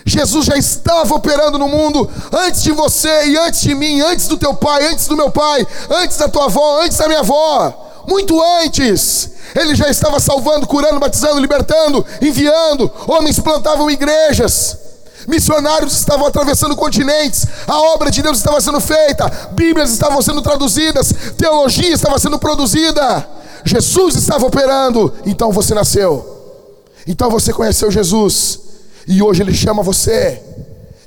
[0.05, 4.37] Jesus já estava operando no mundo antes de você e antes de mim, antes do
[4.37, 7.91] teu pai, antes do meu pai, antes da tua avó, antes da minha avó.
[8.07, 12.91] Muito antes, ele já estava salvando, curando, batizando, libertando, enviando.
[13.07, 14.77] Homens plantavam igrejas,
[15.29, 21.13] missionários estavam atravessando continentes, a obra de Deus estava sendo feita, Bíblias estavam sendo traduzidas,
[21.37, 23.29] teologia estava sendo produzida.
[23.65, 26.67] Jesus estava operando, então você nasceu,
[27.07, 28.72] então você conheceu Jesus.
[29.07, 30.43] E hoje Ele chama você.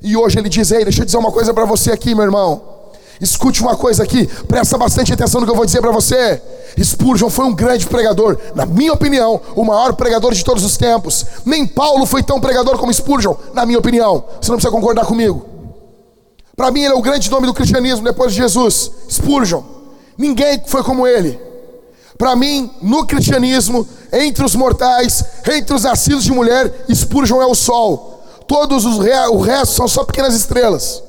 [0.02, 2.76] E hoje Ele diz: Ei, deixa eu dizer uma coisa para você aqui, meu irmão.
[3.20, 6.41] Escute uma coisa aqui, presta bastante atenção no que eu vou dizer para você.
[6.78, 11.26] Spurgeon foi um grande pregador, na minha opinião, o maior pregador de todos os tempos.
[11.46, 14.24] Nem Paulo foi tão pregador como Spurgeon, na minha opinião.
[14.41, 15.46] Você não precisa concordar comigo.
[16.56, 18.91] Para mim, ele é o grande nome do cristianismo depois de Jesus.
[19.10, 19.62] Spurgeon.
[20.18, 21.39] Ninguém foi como ele.
[22.18, 23.86] Para mim, no cristianismo,
[24.16, 28.24] entre os mortais, entre os nascidos de mulher, Spurgeon é o sol.
[28.47, 29.11] Todos os re...
[29.28, 31.03] o resto são só pequenas estrelas.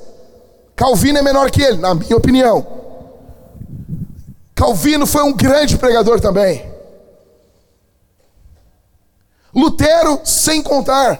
[0.75, 2.65] Calvino é menor que ele, na minha opinião.
[4.53, 6.65] Calvino foi um grande pregador também.
[9.53, 11.19] Lutero, sem contar.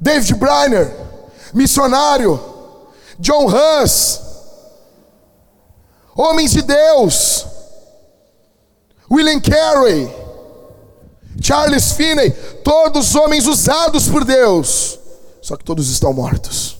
[0.00, 0.94] David Briner,
[1.54, 2.52] missionário.
[3.18, 4.20] John Hus,
[6.16, 7.46] homens de Deus.
[9.10, 10.12] William Carey,
[11.40, 12.30] Charles Finney,
[12.62, 14.98] todos homens usados por Deus,
[15.40, 16.78] só que todos estão mortos.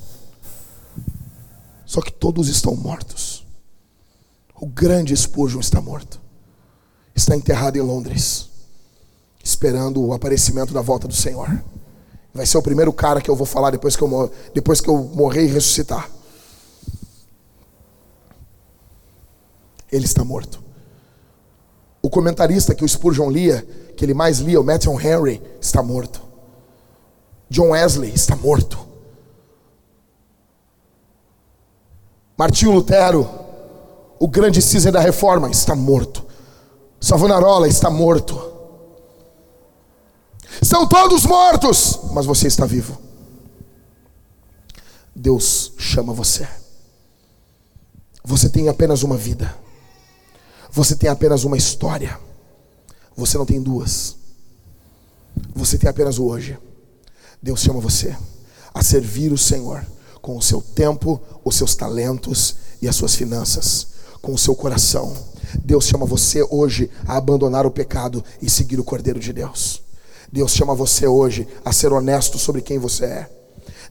[1.84, 3.44] Só que todos estão mortos.
[4.58, 6.18] O grande Spurgeon está morto.
[7.14, 8.48] Está enterrado em Londres,
[9.44, 11.62] esperando o aparecimento da volta do Senhor.
[12.32, 14.96] Vai ser o primeiro cara que eu vou falar depois que eu, depois que eu
[15.14, 16.10] morrer e ressuscitar.
[19.90, 20.62] Ele está morto.
[22.02, 23.62] O comentarista que o Spurgeon lia,
[23.96, 26.20] que ele mais lia, o Matthew Henry, está morto.
[27.48, 28.78] John Wesley está morto.
[32.36, 33.28] Martinho Lutero,
[34.18, 36.24] o grande cisne da reforma, está morto.
[37.00, 38.50] Savonarola está morto.
[40.60, 42.98] Estão todos mortos, mas você está vivo.
[45.14, 46.48] Deus chama você.
[48.24, 49.54] Você tem apenas uma vida.
[50.72, 52.18] Você tem apenas uma história.
[53.14, 54.16] Você não tem duas.
[55.54, 56.58] Você tem apenas o hoje.
[57.42, 58.16] Deus chama você
[58.72, 59.84] a servir o Senhor
[60.22, 63.88] com o seu tempo, os seus talentos e as suas finanças,
[64.22, 65.14] com o seu coração.
[65.62, 69.82] Deus chama você hoje a abandonar o pecado e seguir o Cordeiro de Deus.
[70.32, 73.41] Deus chama você hoje a ser honesto sobre quem você é.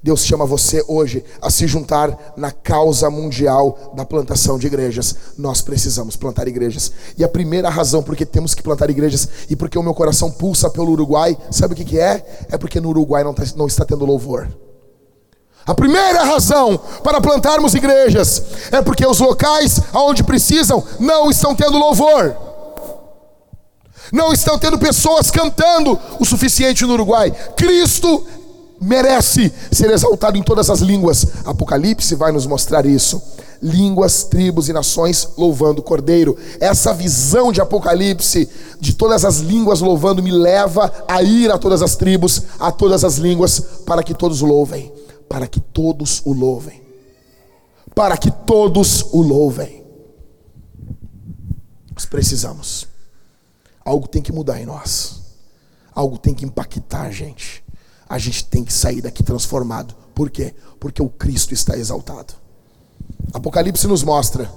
[0.03, 5.15] Deus chama você hoje a se juntar na causa mundial da plantação de igrejas.
[5.37, 6.91] Nós precisamos plantar igrejas.
[7.15, 10.31] E a primeira razão por que temos que plantar igrejas e porque o meu coração
[10.31, 12.45] pulsa pelo Uruguai, sabe o que, que é?
[12.49, 14.49] É porque no Uruguai não, tá, não está tendo louvor.
[15.67, 18.41] A primeira razão para plantarmos igrejas
[18.71, 22.35] é porque os locais onde precisam não estão tendo louvor.
[24.11, 27.31] Não estão tendo pessoas cantando o suficiente no Uruguai.
[27.55, 28.25] Cristo
[28.81, 31.27] merece ser exaltado em todas as línguas.
[31.45, 33.21] Apocalipse vai nos mostrar isso.
[33.61, 36.35] Línguas, tribos e nações louvando o Cordeiro.
[36.59, 41.83] Essa visão de Apocalipse, de todas as línguas louvando, me leva a ir a todas
[41.83, 44.91] as tribos, a todas as línguas, para que todos louvem.
[45.29, 46.81] Para que todos o louvem.
[47.93, 49.83] Para que todos o louvem.
[51.93, 52.87] Nós precisamos.
[53.85, 55.21] Algo tem que mudar em nós.
[55.93, 57.60] Algo tem que impactar a gente
[58.11, 59.95] a gente tem que sair daqui transformado.
[60.13, 60.53] Por quê?
[60.81, 62.33] Porque o Cristo está exaltado.
[63.33, 64.51] Apocalipse nos mostra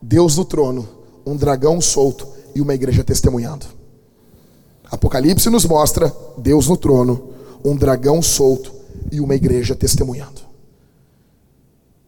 [0.00, 0.88] Deus no trono,
[1.26, 3.66] um dragão solto e uma igreja testemunhando.
[4.88, 7.30] Apocalipse nos mostra Deus no trono,
[7.64, 8.72] um dragão solto
[9.10, 10.40] e uma igreja testemunhando.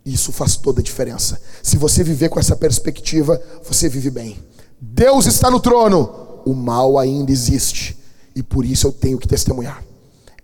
[0.07, 1.41] Isso faz toda a diferença.
[1.61, 4.39] Se você viver com essa perspectiva, você vive bem.
[4.81, 7.99] Deus está no trono, o mal ainda existe,
[8.37, 9.83] e por isso eu tenho que testemunhar.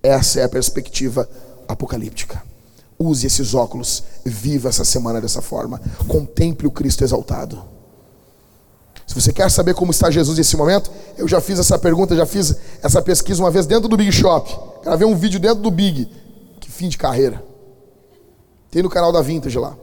[0.03, 1.29] Essa é a perspectiva
[1.69, 2.43] apocalíptica.
[2.99, 5.81] Use esses óculos, viva essa semana dessa forma.
[6.07, 7.63] Contemple o Cristo exaltado.
[9.07, 12.25] Se você quer saber como está Jesus nesse momento, eu já fiz essa pergunta, já
[12.25, 14.57] fiz essa pesquisa uma vez dentro do Big Shop.
[14.85, 16.09] Gravei um vídeo dentro do Big.
[16.61, 17.43] Que fim de carreira.
[18.71, 19.77] Tem no canal da Vintage lá.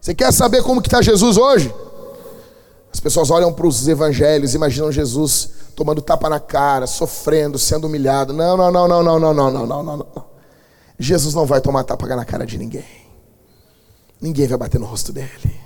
[0.00, 1.72] Você quer saber como está Jesus hoje?
[2.92, 8.32] As pessoas olham para os evangelhos, imaginam Jesus tomando tapa na cara, sofrendo, sendo humilhado.
[8.32, 10.24] Não, não, não, não, não, não, não, não, não, não.
[10.98, 12.84] Jesus não vai tomar tapa na cara de ninguém.
[14.20, 15.60] Ninguém vai bater no rosto dele.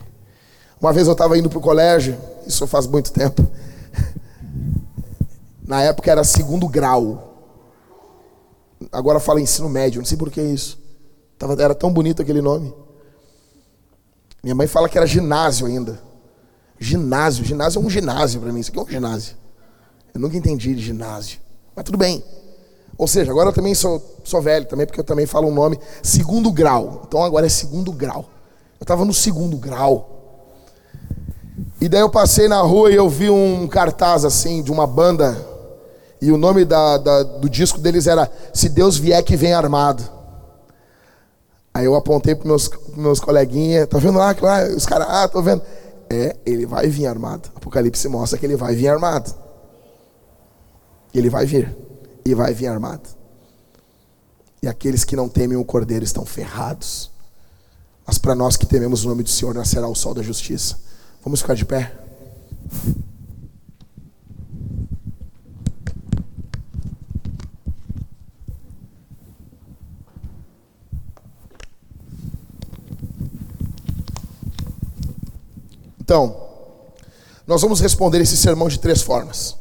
[0.80, 2.16] Uma vez eu estava indo para o colégio,
[2.46, 3.44] isso faz muito tempo.
[5.66, 7.34] Na época era segundo grau.
[8.92, 10.78] Agora fala ensino médio, não sei por que isso.
[11.38, 12.72] Tava, era tão bonito aquele nome.
[14.42, 16.05] Minha mãe fala que era ginásio ainda.
[16.78, 18.60] Ginásio, ginásio é um ginásio para mim.
[18.60, 19.36] Isso aqui é um ginásio.
[20.14, 21.40] Eu nunca entendi de ginásio.
[21.74, 22.22] Mas tudo bem.
[22.98, 25.78] Ou seja, agora eu também sou, sou velho também, porque eu também falo um nome
[26.02, 27.02] segundo grau.
[27.06, 28.24] Então agora é segundo grau.
[28.80, 30.12] Eu estava no segundo grau.
[31.80, 35.36] E daí eu passei na rua e eu vi um cartaz assim de uma banda.
[36.20, 40.02] E o nome da, da, do disco deles era Se Deus Vier Que Vem Armado.
[41.74, 44.34] Aí eu apontei para meus, meus coleguinhas, tá vendo lá?
[44.40, 45.60] lá os caras, ah, tô vendo.
[46.08, 47.50] É, ele vai vir armado.
[47.54, 49.34] Apocalipse mostra que ele vai vir armado.
[51.14, 51.76] Ele vai vir.
[52.24, 53.08] E vai vir armado.
[54.62, 57.10] E aqueles que não temem o cordeiro estão ferrados.
[58.06, 60.78] Mas para nós que tememos o nome do Senhor, nascerá o sol da justiça.
[61.24, 61.92] Vamos ficar de pé?
[76.06, 76.40] Então,
[77.48, 79.56] nós vamos responder esse sermão de três formas.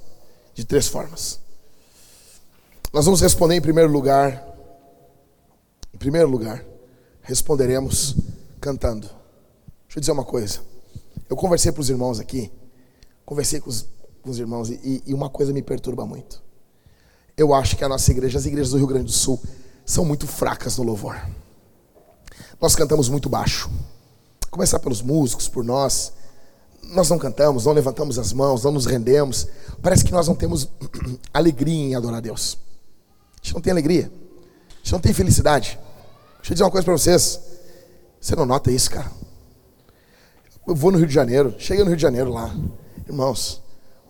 [0.53, 1.39] De três formas.
[2.93, 4.45] Nós vamos responder em primeiro lugar.
[5.91, 6.63] Em primeiro lugar,
[7.23, 8.15] responderemos
[8.61, 9.07] cantando.
[9.87, 10.59] Deixa eu dizer uma coisa.
[11.27, 12.51] Eu conversei para os irmãos aqui,
[13.25, 13.87] conversei com os,
[14.21, 16.43] com os irmãos e, e uma coisa me perturba muito.
[17.35, 19.41] Eu acho que a nossa igreja, as igrejas do Rio Grande do Sul,
[19.83, 21.19] são muito fracas no louvor.
[22.61, 23.67] Nós cantamos muito baixo.
[24.51, 26.13] Começar pelos músicos, por nós.
[26.91, 29.47] Nós não cantamos, não levantamos as mãos, não nos rendemos.
[29.81, 30.69] Parece que nós não temos
[31.33, 32.57] alegria em adorar a Deus
[33.45, 34.11] gente não tem alegria.
[34.11, 35.79] A gente não tem felicidade.
[36.38, 37.39] Deixa eu dizer uma coisa para vocês.
[38.19, 39.11] Você não nota isso, cara?
[40.67, 42.53] Eu vou no Rio de Janeiro, cheguei no Rio de Janeiro lá.
[43.07, 43.61] Irmãos,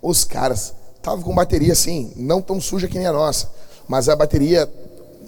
[0.02, 3.52] os caras estavam com bateria assim, não tão suja que nem a nossa,
[3.90, 4.72] mas a bateria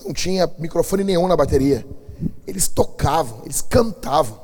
[0.06, 1.86] não tinha microfone nenhum na bateria.
[2.48, 4.40] Eles tocavam, eles cantavam,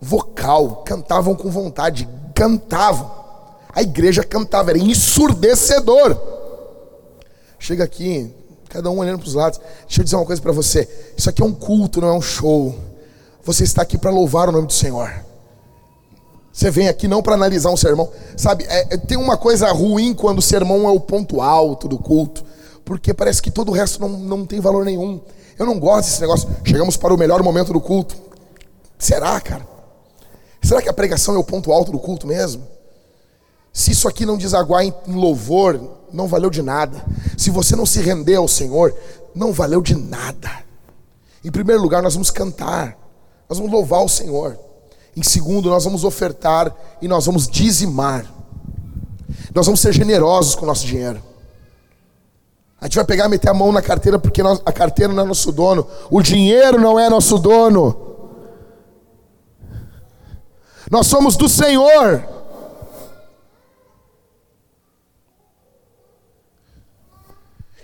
[0.00, 3.10] vocal, cantavam com vontade, cantavam.
[3.72, 6.18] A igreja cantava, era ensurdecedor.
[7.58, 8.32] Chega aqui,
[8.68, 9.60] cada um olhando para os lados.
[9.86, 12.22] Deixa eu dizer uma coisa para você: isso aqui é um culto, não é um
[12.22, 12.74] show.
[13.44, 15.12] Você está aqui para louvar o nome do Senhor.
[16.52, 18.08] Você vem aqui não para analisar um sermão.
[18.36, 21.98] Sabe, é, é, tem uma coisa ruim quando o sermão é o ponto alto do
[21.98, 22.44] culto,
[22.84, 25.20] porque parece que todo o resto não, não tem valor nenhum.
[25.58, 26.48] Eu não gosto desse negócio.
[26.64, 28.16] Chegamos para o melhor momento do culto.
[28.98, 29.73] Será, cara?
[30.64, 32.66] Será que a pregação é o ponto alto do culto mesmo?
[33.72, 35.78] Se isso aqui não desaguar em louvor,
[36.12, 37.04] não valeu de nada.
[37.36, 38.96] Se você não se render ao Senhor,
[39.34, 40.50] não valeu de nada.
[41.44, 42.96] Em primeiro lugar, nós vamos cantar,
[43.48, 44.58] nós vamos louvar o Senhor.
[45.14, 48.24] Em segundo, nós vamos ofertar e nós vamos dizimar.
[49.54, 51.22] Nós vamos ser generosos com o nosso dinheiro.
[52.80, 55.26] A gente vai pegar e meter a mão na carteira porque a carteira não é
[55.26, 55.86] nosso dono.
[56.10, 58.03] O dinheiro não é nosso dono.
[60.90, 62.26] Nós somos do Senhor.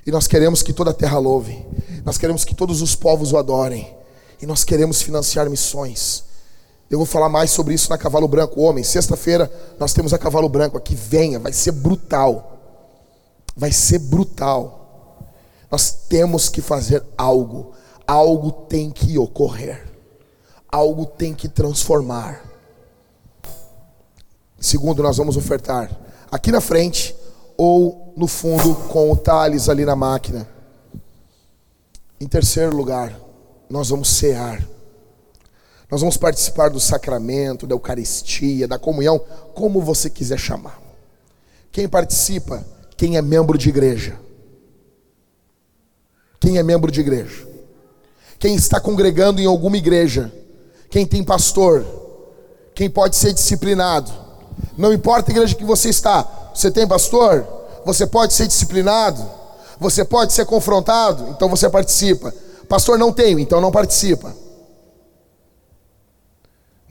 [0.06, 1.64] E nós queremos que toda a terra louve.
[2.04, 3.94] Nós queremos que todos os povos o adorem.
[4.40, 6.24] E nós queremos financiar missões.
[6.90, 8.82] Eu vou falar mais sobre isso na Cavalo Branco Homem.
[8.82, 10.94] Sexta-feira nós temos a Cavalo Branco aqui.
[10.94, 12.58] Venha, vai ser brutal.
[13.56, 15.28] Vai ser brutal.
[15.70, 17.72] Nós temos que fazer algo.
[18.06, 19.86] Algo tem que ocorrer.
[20.68, 22.49] Algo tem que transformar.
[24.60, 25.90] Segundo, nós vamos ofertar
[26.30, 27.16] aqui na frente
[27.56, 30.46] ou no fundo com o Thales ali na máquina.
[32.20, 33.18] Em terceiro lugar,
[33.70, 34.62] nós vamos cear.
[35.90, 39.18] Nós vamos participar do sacramento, da Eucaristia, da comunhão,
[39.54, 40.78] como você quiser chamar.
[41.72, 42.62] Quem participa?
[42.98, 44.20] Quem é membro de igreja.
[46.38, 47.48] Quem é membro de igreja?
[48.38, 50.30] Quem está congregando em alguma igreja?
[50.90, 51.84] Quem tem pastor?
[52.74, 54.29] Quem pode ser disciplinado?
[54.76, 57.46] Não importa a igreja que você está, você tem pastor?
[57.84, 59.28] Você pode ser disciplinado?
[59.78, 61.28] Você pode ser confrontado?
[61.30, 62.32] Então você participa.
[62.68, 64.34] Pastor, não tenho, então não participa.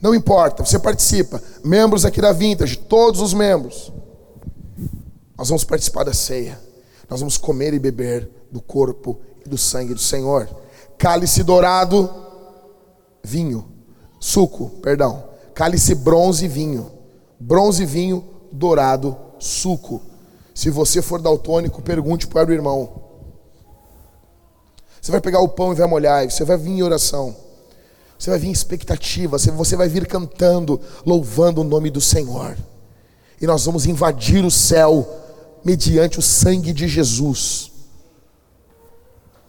[0.00, 1.42] Não importa, você participa.
[1.62, 3.92] Membros aqui da Vintage, todos os membros.
[5.36, 6.60] Nós vamos participar da ceia.
[7.08, 10.48] Nós vamos comer e beber do corpo e do sangue do Senhor.
[10.98, 12.08] Cálice dourado,
[13.22, 13.66] vinho.
[14.18, 15.24] Suco, perdão.
[15.54, 16.99] Cálice bronze, vinho
[17.40, 18.22] bronze, vinho,
[18.52, 20.02] dourado, suco.
[20.54, 23.02] Se você for daltônico, pergunte para o irmão.
[25.00, 27.34] Você vai pegar o pão e vai molhar, você vai vir em oração.
[28.18, 32.54] Você vai vir em expectativa, você vai vir cantando, louvando o nome do Senhor.
[33.40, 35.08] E nós vamos invadir o céu
[35.64, 37.72] mediante o sangue de Jesus.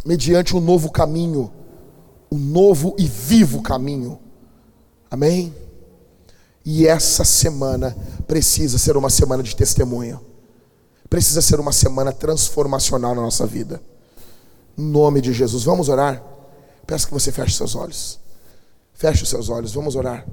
[0.06, 1.52] Mediante um novo caminho,
[2.32, 4.18] um novo e vivo caminho.
[5.10, 5.54] Amém?
[6.64, 7.96] E essa semana
[8.28, 10.20] precisa ser uma semana de testemunho.
[11.10, 13.82] Precisa ser uma semana transformacional na nossa vida.
[14.78, 15.64] Em nome de Jesus.
[15.64, 16.24] Vamos orar?
[16.86, 18.20] Peço que você feche seus olhos.
[18.94, 19.74] Feche os seus olhos.
[19.74, 20.26] Vamos orar.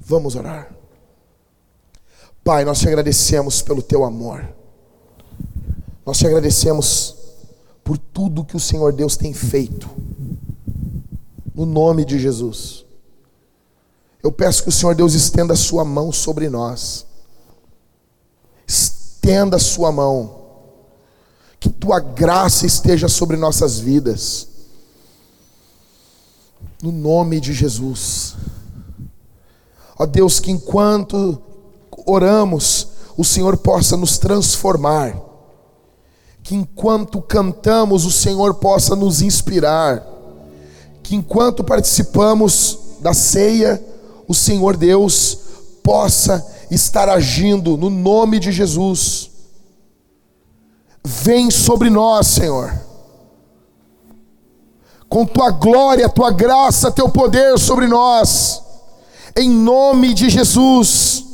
[0.00, 0.72] Vamos orar.
[2.42, 4.48] Pai, nós te agradecemos pelo teu amor.
[6.06, 7.16] Nós te agradecemos
[7.84, 9.90] por tudo que o Senhor Deus tem feito.
[11.54, 12.86] No nome de Jesus.
[14.22, 17.06] Eu peço que o Senhor Deus estenda a sua mão sobre nós.
[18.66, 20.38] Estenda a sua mão.
[21.60, 24.48] Que tua graça esteja sobre nossas vidas.
[26.82, 28.34] No nome de Jesus.
[29.98, 31.40] Ó Deus, que enquanto
[32.06, 35.16] oramos, o Senhor possa nos transformar.
[36.42, 40.06] Que enquanto cantamos, o Senhor possa nos inspirar.
[41.02, 43.82] Que enquanto participamos da ceia,
[44.28, 45.38] o Senhor Deus
[45.82, 49.30] possa estar agindo no nome de Jesus.
[51.02, 52.78] Vem sobre nós, Senhor.
[55.08, 58.62] Com tua glória, tua graça, teu poder sobre nós.
[59.34, 61.24] Em nome de Jesus.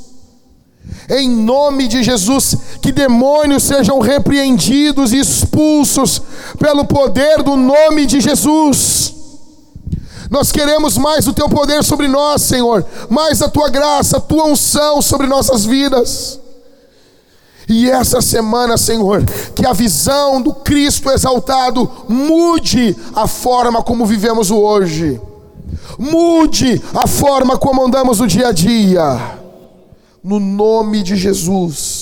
[1.10, 6.22] Em nome de Jesus, que demônios sejam repreendidos e expulsos
[6.58, 9.14] pelo poder do nome de Jesus.
[10.30, 14.44] Nós queremos mais o teu poder sobre nós, Senhor, mais a tua graça, a tua
[14.44, 16.40] unção sobre nossas vidas.
[17.68, 19.24] E essa semana, Senhor,
[19.54, 25.20] que a visão do Cristo exaltado mude a forma como vivemos o hoje,
[25.98, 29.38] mude a forma como andamos no dia a dia,
[30.22, 31.93] no nome de Jesus.